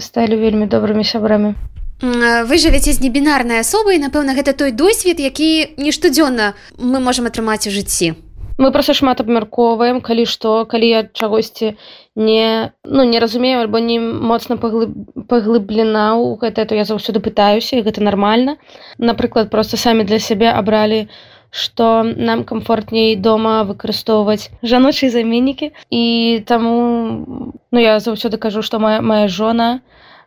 сталі 0.00 0.36
вельмі 0.36 0.66
добрымі 0.66 1.04
сябрамі. 1.04 1.54
Вы 2.00 2.56
жывяце 2.56 2.96
з 2.96 3.04
небінарнай 3.04 3.60
асобай 3.60 4.00
напэўна 4.00 4.32
гэта 4.32 4.56
той 4.56 4.72
досвед 4.72 5.20
які 5.20 5.76
не 5.76 5.92
штодзённа 5.92 6.56
мы 6.80 6.96
можемм 6.96 7.28
атрымаць 7.28 7.68
у 7.68 7.70
жыцці. 7.70 8.16
Мы 8.56 8.72
просто 8.72 8.94
шмат 8.96 9.20
абмяркоўваем 9.20 10.00
калі 10.00 10.24
што 10.24 10.64
калі 10.64 10.88
я 10.88 11.00
чагосьці 11.12 11.76
не 12.16 12.72
ну 12.84 13.04
не 13.04 13.20
разумею 13.20 13.60
альбо 13.60 13.80
не 13.80 14.00
моцна 14.00 14.56
паглыб, 14.56 14.96
паглыблена 15.28 16.16
ў 16.16 16.40
гэта 16.40 16.64
то 16.64 16.74
я 16.74 16.88
заўсёды 16.88 17.20
пытаюся 17.20 17.76
і 17.76 17.84
гэта 17.84 18.00
нармальна. 18.00 18.56
Напрыклад 18.96 19.50
просто 19.50 19.76
самі 19.76 20.04
для 20.04 20.18
сябе 20.18 20.48
абралі 20.48 21.08
что 21.50 22.02
нам 22.02 22.44
комфортней 22.44 23.16
дома 23.16 23.64
выкарыстоўваць 23.64 24.50
жаночыя 24.62 25.10
заменнікі 25.10 25.72
і 25.90 26.04
таму 26.46 27.54
ну 27.70 27.78
я 27.78 27.98
заўсёды 27.98 28.38
кажу 28.38 28.62
что 28.62 28.78
моя 28.78 29.00
моя 29.02 29.28
жона 29.28 29.80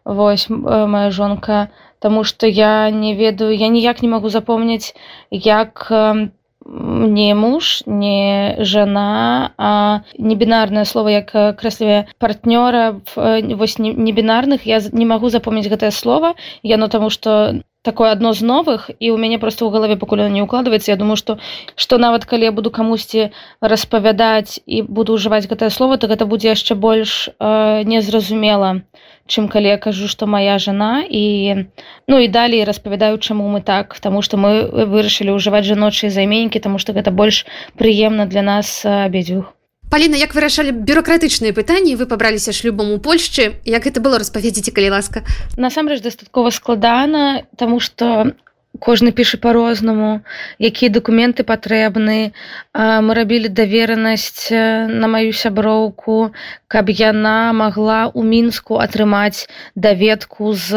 вось 0.06 0.50
моя 0.50 1.12
жонка 1.12 1.70
тому 2.00 2.24
что 2.24 2.48
я 2.48 2.90
не 2.92 3.16
ведаю 3.16 3.56
я 3.56 3.68
ніяк 3.68 4.02
не 4.02 4.10
могу 4.10 4.30
запомніць 4.30 4.96
як 5.32 5.88
там 5.90 6.32
не 6.66 7.36
муж 7.36 7.84
не 7.86 8.56
жена 8.60 9.52
а 9.58 10.00
небінарнае 10.18 10.86
слово 10.86 11.10
як 11.10 11.32
крэсліве 11.60 12.08
партнёра 12.20 13.02
вось 13.16 13.78
небінарных 13.80 14.66
я 14.66 14.80
не 14.92 15.06
магу 15.06 15.30
запомніць 15.30 15.68
гэтае 15.68 15.92
слово. 15.92 16.36
Яно 16.64 16.88
таму 16.88 17.10
что 17.10 17.60
такое 17.84 18.12
адно 18.12 18.34
з 18.34 18.41
новых 18.48 18.89
і 19.00 19.12
у 19.12 19.17
мяне 19.19 19.38
просто 19.38 19.67
ў 19.67 19.72
галаве 19.76 19.96
пакуль 20.00 20.24
не 20.32 20.41
укладваецца 20.41 20.91
Я 20.91 20.98
думаю 20.98 21.19
что 21.19 21.38
что 21.76 22.00
нават 22.00 22.26
калі 22.26 22.50
я 22.50 22.52
буду 22.52 22.72
камусьці 22.72 23.30
распавядаць 23.62 24.63
і 24.65 24.82
буду 24.88 25.19
ўжываць 25.19 25.46
гэтае 25.52 25.69
слово 25.69 26.00
то 26.00 26.08
гэта 26.08 26.26
будзе 26.26 26.56
яшчэ 26.56 26.80
больш 26.80 27.30
э, 27.39 27.84
незразумела 27.84 28.82
чым 29.28 29.48
калі 29.48 29.67
я 29.67 29.78
кажу 29.78 30.08
что 30.08 30.28
моя 30.28 30.60
жена. 30.60 31.04
І 31.10 31.67
ну 32.08 32.19
і 32.19 32.28
далей 32.28 32.63
распавядаю 32.63 33.17
чаму 33.17 33.48
мы 33.48 33.62
так 33.62 34.00
тому 34.00 34.22
что 34.22 34.38
мы 34.38 34.67
вырашылі 34.67 35.36
ўжываць 35.36 35.67
жаночыя 35.67 36.10
займеннікі 36.10 36.60
тому 36.60 36.80
что 36.80 36.93
гэта 36.96 37.12
больш 37.12 37.46
прыемна 37.76 38.26
для 38.26 38.41
нас 38.41 38.86
абедзвюх 38.86 39.52
Паліна 39.89 40.17
як 40.17 40.34
вырашалі 40.34 40.72
бюрократычныя 40.74 41.54
пытанні 41.54 41.96
вы 41.96 42.06
пабраліся 42.06 42.54
шлюбам 42.54 42.91
у 42.91 43.00
Польшчы. 43.00 43.60
Як 43.65 43.86
гэта 43.86 44.02
было 44.02 44.17
распаведзіце 44.17 44.72
калі 44.72 44.98
ласка. 44.98 45.22
Насамрэч 45.58 46.02
дастаткова 46.02 46.50
складана 46.50 47.46
тому 47.58 47.80
что 47.80 48.34
кожны 48.80 49.12
піша 49.12 49.38
по-рознаму 49.38 50.26
якія 50.58 50.89
документы 50.89 51.46
патрэбны. 51.46 52.34
Мы 52.74 53.12
рабілі 53.13 53.54
даверанасць 53.54 54.50
на 54.50 55.08
маю 55.08 55.34
сяброўку 55.34 56.34
каб 56.67 56.89
яна 56.89 57.54
могла 57.54 58.10
у 58.10 58.24
мінску 58.26 58.82
атрымаць 58.82 59.46
даведку 59.76 60.54
з 60.58 60.74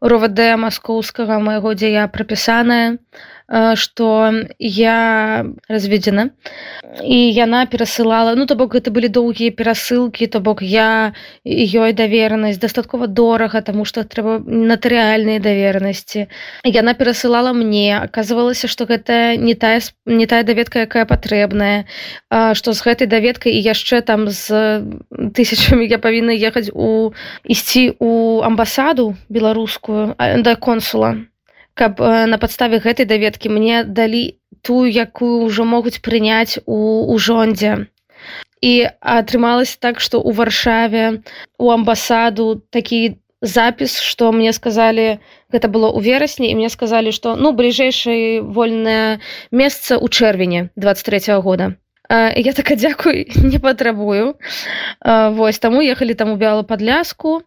ровд 0.00 0.38
маскоўскага 0.38 1.42
майго 1.42 1.74
дзе 1.74 1.90
я 1.98 2.06
прапісаная 2.06 3.02
что 3.74 4.32
я 4.58 5.46
разведзена 5.68 6.30
і 7.02 7.18
яна 7.30 7.66
перасылала 7.66 8.34
ну 8.34 8.46
то 8.46 8.56
бок 8.58 8.74
гэта 8.74 8.90
былі 8.90 9.06
доўгія 9.06 9.54
перасылкі 9.54 10.26
то 10.26 10.40
бок 10.40 10.62
я 10.66 11.14
ёй 11.46 11.92
даверанасць 11.94 12.58
дастаткова 12.58 13.06
дорага 13.06 13.62
тому 13.62 13.84
что 13.84 14.02
трэба 14.02 14.42
натарыяльныя 14.42 15.38
даверанасці 15.38 16.26
яна 16.66 16.94
перасылала 16.94 17.52
мне 17.52 17.98
оказывалася 17.98 18.66
что 18.66 18.86
гэта 18.86 19.36
не 19.38 19.54
тая 19.54 19.80
не 20.06 20.26
тая 20.26 20.42
даведка 20.42 20.82
якая 20.82 21.06
патрэбная 21.06 21.86
что 22.54 22.72
з 22.72 22.82
гэтай 22.82 23.06
даведкай 23.06 23.54
і 23.54 23.62
яшчэ 23.62 24.02
там 24.02 24.26
з 24.26 24.82
тысячамі 25.38 25.86
я 25.86 26.02
павінна 26.02 26.34
ехаць 26.34 26.74
у 26.74 27.14
ісці 27.46 27.94
у 28.02 28.42
амбасаду 28.42 29.14
беларускую 29.30 30.18
да 30.18 30.56
консула 30.58 31.14
каб 31.76 32.00
на 32.00 32.38
падставе 32.40 32.80
гэтай 32.80 33.06
даведкі 33.06 33.52
мне 33.52 33.84
далі 33.84 34.40
тую 34.64 34.88
якую 34.88 35.44
ўжо 35.46 35.68
могуць 35.68 36.00
прыняць 36.00 36.58
у 36.64 37.04
у 37.12 37.18
жондзе. 37.20 37.86
І 38.64 38.88
атрымалася 39.00 39.76
так 39.78 40.00
што 40.00 40.18
у 40.18 40.32
варшаве 40.32 41.22
у 41.60 41.70
амбасаду 41.70 42.64
такі 42.72 43.20
запіс 43.44 44.00
што 44.00 44.32
мне 44.32 44.52
сказалі 44.56 45.20
гэта 45.52 45.68
было 45.68 45.92
ў 45.92 46.00
верасні 46.00 46.50
і 46.50 46.56
мне 46.58 46.72
сказалі 46.72 47.12
што 47.12 47.36
ну 47.36 47.52
бліжэйшае 47.52 48.40
вольнае 48.40 49.20
месца 49.52 50.00
ў 50.00 50.06
чэрвені 50.08 50.60
23 50.76 51.36
-го 51.36 51.42
года 51.44 51.76
я 52.10 52.52
так 52.52 52.76
дзякуй 52.76 53.32
не 53.42 53.58
патрабую 53.58 54.36
восьось 55.04 55.58
таму 55.58 55.82
ехалі 55.82 56.14
там 56.14 56.30
у 56.30 56.36
бялу 56.36 56.62
падляску 56.62 57.42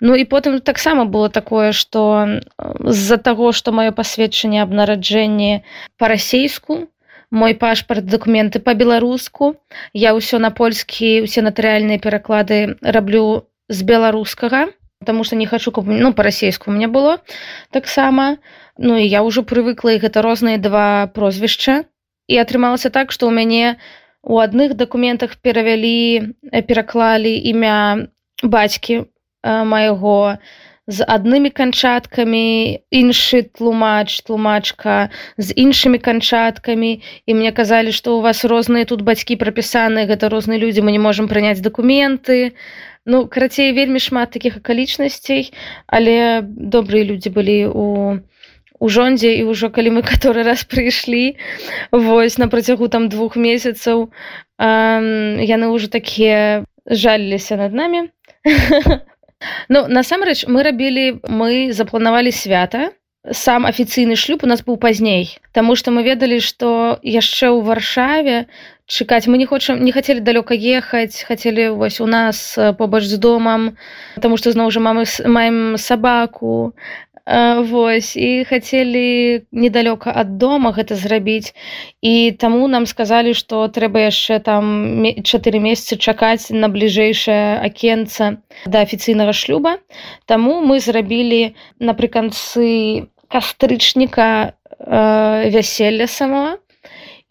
ну 0.00 0.14
і 0.14 0.24
потым 0.24 0.60
таксама 0.60 1.04
было 1.04 1.28
такое 1.28 1.72
что 1.72 2.40
з-за 2.80 3.16
таго 3.16 3.52
что 3.52 3.72
маё 3.72 3.92
пасведчанне 3.92 4.62
аб 4.62 4.72
нараджэнні 4.72 5.64
па-расейску 5.98 6.88
мой 7.30 7.54
пашпарт 7.54 8.04
документы 8.04 8.60
по-беларуску 8.60 9.56
я 9.92 10.12
ўсё 10.12 10.38
на 10.38 10.50
польскі 10.50 11.24
усе 11.24 11.40
натарыяльныя 11.40 11.98
пераклады 11.98 12.76
раблю 12.82 13.48
з 13.68 13.82
беларускага 13.82 14.68
потому 15.00 15.24
что 15.24 15.36
не 15.36 15.46
хочу 15.46 15.72
каб 15.72 15.88
ну 15.88 16.12
па-расейску 16.12 16.70
мне 16.70 16.86
было 16.86 17.18
таксама 17.70 18.36
ну 18.76 18.96
і 18.96 19.08
я 19.08 19.24
ўжо 19.24 19.42
прывыкла 19.42 19.96
і 19.96 20.02
гэта 20.04 20.20
розныя 20.20 20.60
два 20.60 21.08
прозвішча 21.08 21.88
і 22.28 22.36
атрымалася 22.36 22.90
так 22.90 23.12
что 23.12 23.26
у 23.26 23.30
мяне 23.30 23.80
у 24.22 24.38
адных 24.38 24.74
дакументах 24.74 25.36
перавялі 25.36 26.34
пераклалі 26.68 27.32
імя 27.50 28.06
бацькі 28.42 29.04
майго 29.42 30.38
з 30.86 31.06
аднымі 31.06 31.50
канчаткамі 31.54 32.46
іншы 32.90 33.42
тлумач 33.54 34.22
тлумачка 34.26 35.10
з 35.38 35.54
іншымі 35.54 35.98
канчаткамі 35.98 36.92
і 37.26 37.34
мне 37.34 37.52
казалі 37.54 37.94
што 37.94 38.18
у 38.18 38.20
вас 38.20 38.42
розныя 38.44 38.86
тут 38.86 39.02
бацькі 39.06 39.38
прапісаны 39.38 40.06
гэта 40.10 40.26
розныя 40.26 40.58
людзі 40.58 40.82
мы 40.82 40.90
не 40.90 41.02
можемм 41.02 41.30
прыняць 41.30 41.62
дакументы 41.62 42.58
ну 43.06 43.26
карацей 43.26 43.70
вельмі 43.72 44.02
шмат 44.02 44.34
такіх 44.34 44.58
акалічнасцей 44.58 45.54
але 45.86 46.42
добрыя 46.42 47.06
людзі 47.06 47.30
былі 47.30 47.58
у 47.70 47.86
у 48.82 48.90
жондзе 48.90 49.30
і 49.38 49.46
ўжо 49.46 49.70
калі 49.70 49.94
мы 49.98 50.02
каторы 50.10 50.42
раз 50.42 50.66
прыйшлі. 50.66 51.38
Вось 51.94 52.38
на 52.42 52.50
працягу 52.50 52.90
там 52.90 53.06
двух 53.06 53.38
месяцаў. 53.38 54.10
Яны 54.58 55.66
ўжо 55.70 55.86
такія 55.86 56.66
жаліліся 56.90 57.56
над 57.56 57.72
намі. 57.72 58.10
Ну 59.66 59.90
насамрэч 59.90 60.46
мы 60.46 60.62
рабілі 60.62 61.18
мы 61.26 61.74
запланавалі 61.74 62.30
свята. 62.30 62.94
Сам 63.30 63.66
афіцыйны 63.66 64.14
шлюб 64.14 64.42
у 64.42 64.46
нас 64.46 64.62
быў 64.66 64.78
пазней 64.82 65.38
Таму 65.50 65.74
што 65.74 65.90
мы 65.90 66.02
ведалі 66.02 66.38
што 66.38 66.98
яшчэ 67.02 67.50
ў 67.54 67.62
варшаве 67.62 68.46
чакаць. 68.86 69.26
Мы 69.26 69.38
не 69.38 69.46
хочам 69.46 69.82
не 69.82 69.90
хацелі 69.90 70.22
далёка 70.22 70.54
ехаць 70.54 71.22
хацелі 71.26 71.74
вось 71.78 71.98
у 71.98 72.06
нас 72.06 72.58
побач 72.78 73.02
з 73.06 73.18
домам 73.18 73.78
Таму 74.22 74.38
што 74.38 74.54
зноў 74.54 74.70
жа 74.70 74.78
мамы 74.78 75.06
маем 75.26 75.74
сабаку 75.74 76.74
Вось 77.24 78.16
і 78.16 78.42
хацелі 78.44 79.46
недалёка 79.54 80.10
ад 80.10 80.38
дома 80.42 80.72
гэта 80.74 80.98
зрабіць 80.98 81.54
і 82.02 82.34
таму 82.34 82.66
нам 82.66 82.82
сказалі 82.82 83.34
што 83.38 83.62
трэба 83.70 84.10
яшчэ 84.10 84.42
там 84.42 85.06
чатыры 85.22 85.62
месяцы 85.62 86.02
чакаць 86.02 86.50
на 86.50 86.66
бліжэйшае 86.66 87.62
акенца 87.62 88.42
да 88.66 88.82
афіцыйнага 88.82 89.30
шлюба. 89.30 89.78
Таму 90.26 90.58
мы 90.66 90.82
зрабілі 90.82 91.54
напрыканцы 91.78 93.06
кастрычніка 93.30 94.58
э, 94.82 95.50
вяселля 95.50 96.10
самого 96.10 96.58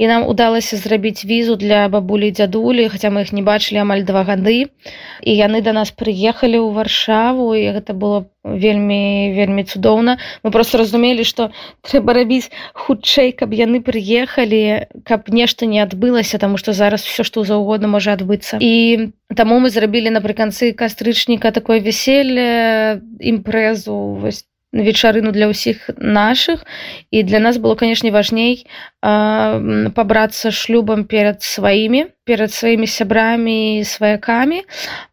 і 0.02 0.08
нам 0.10 0.26
удалася 0.26 0.78
зрабіць 0.82 1.22
візу 1.30 1.56
для 1.62 1.86
бабулі 1.86 2.34
дзядулі 2.34 2.90
хаця 2.90 3.14
мы 3.14 3.22
іх 3.22 3.32
не 3.38 3.46
бачылі 3.46 3.86
амаль 3.86 4.02
два 4.02 4.26
гады 4.26 4.74
і 5.22 5.32
яны 5.38 5.62
да 5.62 5.78
нас 5.78 5.94
прыехалі 5.94 6.58
ў 6.58 6.74
варшаву 6.74 7.54
і 7.54 7.70
гэта 7.78 7.94
было 7.94 8.26
вельмі 8.42 9.38
вельмі 9.38 9.62
цудоўна. 9.70 10.18
Мы 10.42 10.50
просто 10.50 10.82
разумелі 10.82 11.22
што 11.22 11.52
трэба 11.86 12.18
рабіць 12.18 12.50
хутчэй 12.74 13.30
каб 13.38 13.54
яны 13.54 13.86
прыехалі 13.86 14.90
каб 15.06 15.30
нешта 15.30 15.70
не 15.70 15.86
адбылася 15.86 16.42
таму 16.42 16.58
што 16.58 16.74
зараз 16.74 17.06
все 17.06 17.22
што 17.22 17.46
заўгодна 17.46 17.86
можа 17.86 18.18
адбыцца. 18.18 18.58
І 18.58 19.14
таму 19.38 19.62
мы 19.62 19.70
зрабілі 19.70 20.10
напрыканцы 20.18 20.74
кастрычніка 20.74 21.54
такое 21.54 21.78
вяселле 21.78 23.06
імпрэзу 23.22 24.18
вось 24.18 24.50
вечарыну 24.72 25.32
для 25.32 25.52
ўсіх 25.52 25.92
наших 26.00 26.64
і 27.12 27.24
для 27.24 27.40
нас 27.40 27.60
было 27.60 27.76
канешне 27.76 28.12
важней 28.12 28.68
пабрацца 29.02 30.52
шлюбам 30.52 31.04
перад 31.06 31.44
сваімі 31.44 32.08
перад 32.24 32.54
сваімі 32.54 32.88
сябрамі 32.88 33.84
сваякамі. 33.84 34.64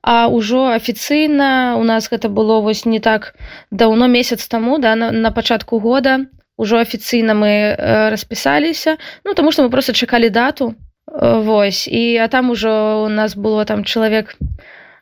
А 0.03 0.31
ўжо 0.31 0.71
афіцыйна 0.71 1.75
у 1.75 1.83
нас 1.83 2.07
гэта 2.07 2.31
было 2.31 2.63
вось 2.63 2.87
не 2.87 3.01
так 3.01 3.35
даўно 3.71 4.07
месяц 4.07 4.47
таму 4.47 4.79
да 4.79 4.95
на, 4.95 5.11
на 5.11 5.31
пачатку 5.31 5.83
года 5.83 6.31
ўжо 6.59 6.79
афіцыйна 6.79 7.35
мы 7.35 7.75
распісаліся. 8.11 8.99
Ну 9.25 9.35
таму 9.35 9.51
што 9.51 9.63
мы 9.67 9.71
просто 9.71 9.93
чакалі 9.93 10.31
дату 10.31 10.75
Вось. 11.09 11.89
І 11.89 12.17
а 12.17 12.29
там 12.29 12.51
ужо 12.51 13.03
у 13.05 13.09
нас 13.09 13.37
было 13.37 13.65
там 13.65 13.85
чалавек 13.85 14.37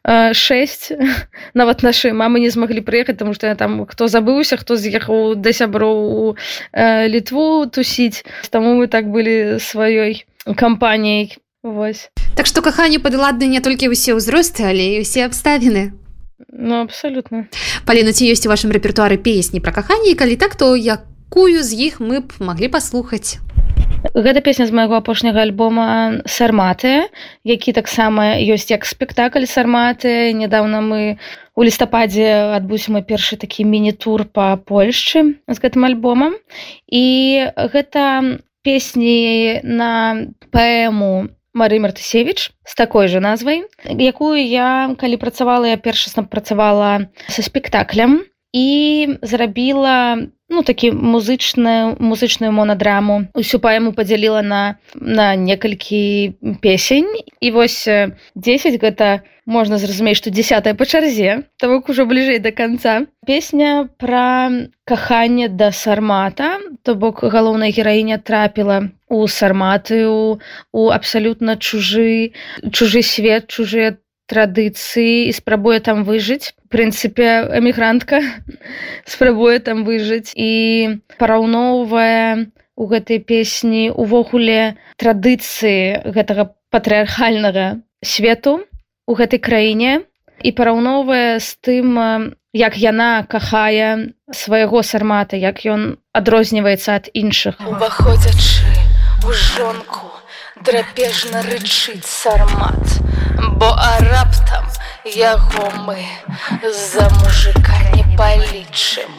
6 0.06 0.92
нават 1.54 1.82
нашы 1.82 2.14
мамы 2.14 2.38
не 2.38 2.50
змаглі 2.50 2.80
прыехаць 2.86 3.18
тому 3.18 3.34
што 3.34 3.50
я 3.50 3.56
там 3.58 3.86
хто 3.90 4.06
забыўся 4.06 4.56
хто 4.56 4.78
з'ехаў 4.78 5.34
да 5.34 5.50
сяброў 5.50 5.98
у 5.98 6.24
э, 6.72 7.08
літву 7.10 7.66
тусіць 7.66 8.22
таму 8.50 8.78
мы 8.78 8.86
так 8.86 9.10
былі 9.10 9.58
сваёй 9.58 10.22
кампаніяй 10.46 11.34
Вось 11.66 12.10
Так 12.36 12.46
што 12.46 12.62
каханню 12.62 13.02
падладны 13.02 13.50
не 13.50 13.58
толькі 13.58 13.90
ўсе 13.90 14.14
ўзросты 14.14 14.62
але 14.70 14.94
і 14.94 15.02
усе 15.02 15.26
абставіны 15.26 15.90
Ну 16.54 16.86
абсалютна 16.86 17.50
Паліна 17.82 18.14
ці 18.14 18.30
ёсць 18.30 18.46
у 18.46 18.52
вашым 18.54 18.70
рэпертуары 18.70 19.18
песні 19.18 19.58
пра 19.58 19.74
каханне 19.74 20.14
калі 20.14 20.38
так 20.38 20.54
то 20.54 20.78
якую 20.78 21.58
з 21.66 21.74
іх 21.74 21.98
мы 21.98 22.22
б 22.22 22.30
маглі 22.38 22.70
паслухаць 22.70 23.42
Гэта 24.14 24.40
песня 24.40 24.66
з 24.66 24.72
майго 24.72 24.96
апошняга 24.98 25.42
альбома 25.42 26.22
сарматы 26.26 27.08
які 27.44 27.72
таксама 27.72 28.36
ёсць 28.38 28.70
як 28.70 28.84
спектакль 28.84 29.46
сарматы 29.48 30.32
нядаўна 30.36 30.80
мы 30.84 31.18
у 31.56 31.64
лістападзе 31.64 32.54
адбуся 32.56 32.92
мой 32.92 33.02
першы 33.02 33.40
такі 33.40 33.64
міні-тур 33.64 34.28
па 34.28 34.56
Польшчы 34.60 35.40
з 35.48 35.56
гэтым 35.56 35.88
альбомам. 35.88 36.36
І 36.86 37.48
гэта 37.56 38.38
песні 38.60 39.60
на 39.64 40.28
паэму 40.52 41.32
Мары 41.56 41.80
Мартысевич 41.80 42.52
з 42.68 42.74
такой 42.76 43.08
жа 43.08 43.24
назвай 43.24 43.64
якую 43.88 44.36
я 44.36 44.92
калі 45.00 45.16
працавала 45.16 45.64
я 45.72 45.80
першасна 45.80 46.28
працавала 46.28 47.08
са 47.32 47.40
спектаклем 47.40 48.28
і 48.56 49.08
зрабіла 49.22 50.16
ну 50.48 50.62
такі 50.62 50.90
музычную 50.96 52.00
музычную 52.00 52.52
монадраму. 52.56 53.28
Усю 53.36 53.60
паэму 53.60 53.92
падзяліла 53.92 54.40
на 54.40 54.62
на 54.96 55.36
некалькі 55.36 56.32
песень. 56.64 57.10
І 57.40 57.50
вось 57.50 57.84
10 57.84 58.80
гэта 58.80 59.20
можна 59.46 59.78
зразумець 59.78 60.16
што 60.18 60.30
десятая 60.30 60.74
па 60.74 60.88
чарзе 60.88 61.46
того 61.60 61.82
ужо 61.86 62.06
бліжэй 62.08 62.40
до 62.40 62.50
конца 62.50 63.06
песня 63.26 63.88
про 63.98 64.50
каханне 64.84 65.48
да 65.48 65.70
сармата 65.70 66.56
то 66.82 66.94
бок 66.94 67.22
галоўная 67.22 67.70
гераіня 67.70 68.18
трапіла 68.18 68.90
у 69.08 69.26
сарматыю 69.28 70.40
у 70.72 70.88
абсалютна 70.90 71.56
чужы 71.56 72.32
чужы 72.72 73.02
свет 73.02 73.46
чужыя 73.46 73.94
традыцыі 74.26 75.30
і 75.30 75.32
спрабуе 75.32 75.80
там 75.80 76.04
выжыць 76.04 76.54
прынцыпе 76.68 77.46
эмігрантка 77.58 78.20
спрабуе 79.12 79.58
там 79.58 79.84
выжыць 79.86 80.34
і 80.34 81.00
параўноўвае 81.18 82.50
у 82.76 82.86
гэтай 82.86 83.18
песні 83.24 83.88
увогуле 83.90 84.76
традыцыі 85.00 86.12
гэтага 86.12 86.52
патрыархальнага 86.70 87.80
свету 88.04 88.60
у 89.06 89.14
гэтай 89.14 89.40
краіне. 89.40 90.04
І 90.44 90.52
параўноўвае 90.52 91.40
з 91.40 91.48
тым 91.64 91.96
як 92.52 92.76
яна 92.76 93.24
кахае 93.24 94.12
свайго 94.28 94.82
сармата 94.84 95.40
як 95.40 95.64
ён 95.64 95.96
адрозніваецца 96.12 97.00
ад 97.00 97.08
іншых. 97.16 97.56
Уваходзячы 97.64 98.68
у 99.24 99.32
жонку 99.32 100.12
драпежна 100.60 101.40
рычыць 101.48 102.04
сармат 102.04 103.15
бо 103.56 103.74
а 103.78 103.98
раптам 104.00 104.64
яго 105.14 105.70
мы 105.86 106.04
за 106.76 107.08
мужика 107.20 107.76
не 107.94 108.04
палічым 108.16 109.12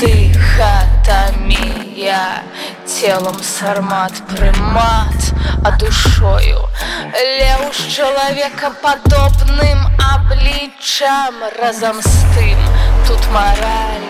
дыхатамі 0.00 1.66
я 1.96 2.42
целом 2.84 3.38
сармат 3.42 4.18
прымат 4.32 5.30
а 5.62 5.70
душою 5.78 6.66
леў 7.14 7.62
з 7.70 7.86
чалавека 7.98 8.72
падобным 8.82 9.86
аблічам 10.10 11.38
разам 11.60 12.02
з 12.02 12.14
тым 12.34 12.58
тут 13.06 13.30
мараль 13.36 14.08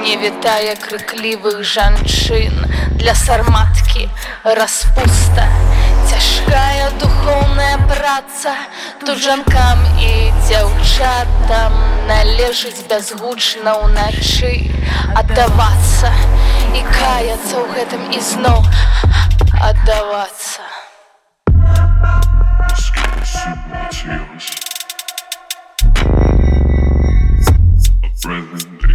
не 0.00 0.16
вітае 0.16 0.76
крыклівых 0.80 1.60
жанчын 1.76 2.56
для 2.96 3.14
сарматкі 3.14 4.08
распуста 4.44 5.48
цяжкая 6.14 6.90
духоўная 7.00 7.78
праца 7.90 8.54
тут 9.00 9.18
жанкам 9.18 9.80
і 9.98 10.30
дзяўчатам 10.46 11.74
належыць 12.06 12.86
бязгучна 12.86 13.74
ўначы 13.82 14.70
аддавацца. 15.18 16.14
І 16.74 16.86
каяцца 16.86 17.54
ў 17.58 17.66
гэтым 17.74 18.02
ізноў 18.14 18.62
аддавацца. 19.58 20.62
Present 28.24 28.93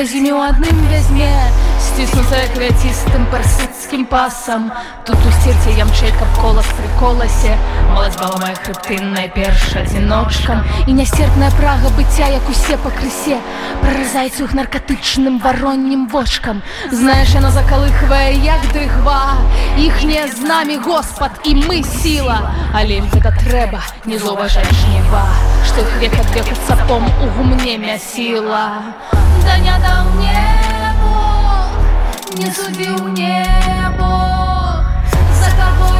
цяпер 0.00 0.12
зіме 0.16 0.32
ў 0.32 0.40
адным 0.48 0.76
вязьме 0.88 1.28
сціснутая 1.76 2.48
квяцістым 2.56 3.26
парсыцкім 3.90 4.06
пасам 4.06 4.72
тут 5.04 5.16
у 5.16 5.30
сцерце 5.40 5.70
ямчэйка 5.76 6.26
кола 6.40 6.62
прыколасе 6.62 7.56
малацьбала 7.94 8.38
моя 8.38 8.54
хрыптынная 8.54 9.28
перша 9.34 9.82
адзіночкам 9.82 10.62
і 10.86 10.92
нястерпная 10.92 11.50
прага 11.58 11.90
быцця 11.96 12.28
як 12.30 12.48
усе 12.48 12.76
пакрысе 12.78 13.38
праразайцы 13.82 14.44
іх 14.44 14.54
наркатычным 14.54 15.40
вароннім 15.42 16.06
вочкам 16.06 16.62
знаеш 16.92 17.34
яна 17.34 17.50
закалыхвае 17.50 18.38
як 18.38 18.62
дыхва 18.72 19.34
іхне 19.76 20.28
з 20.28 20.46
намі 20.46 20.78
Господ 20.86 21.30
і 21.44 21.54
мы 21.66 21.82
сіла 21.82 22.54
але 22.72 23.02
гэта 23.10 23.34
трэба 23.42 23.82
не 24.06 24.18
заўважаць 24.18 24.70
жніва 24.70 25.26
што 25.66 25.82
іх 25.82 25.98
век 25.98 26.14
ад 26.14 26.30
веку 26.34 26.54
цапом 26.66 27.10
у 27.10 27.30
гумне 27.36 27.78
мясіла 27.78 28.94
да 29.42 29.58
не 29.58 29.74
дам 29.82 30.06
мне 30.14 30.59
не 32.36 32.50
судил 32.52 33.08
небо, 33.08 34.84
за 35.34 35.50
кого 35.56 35.99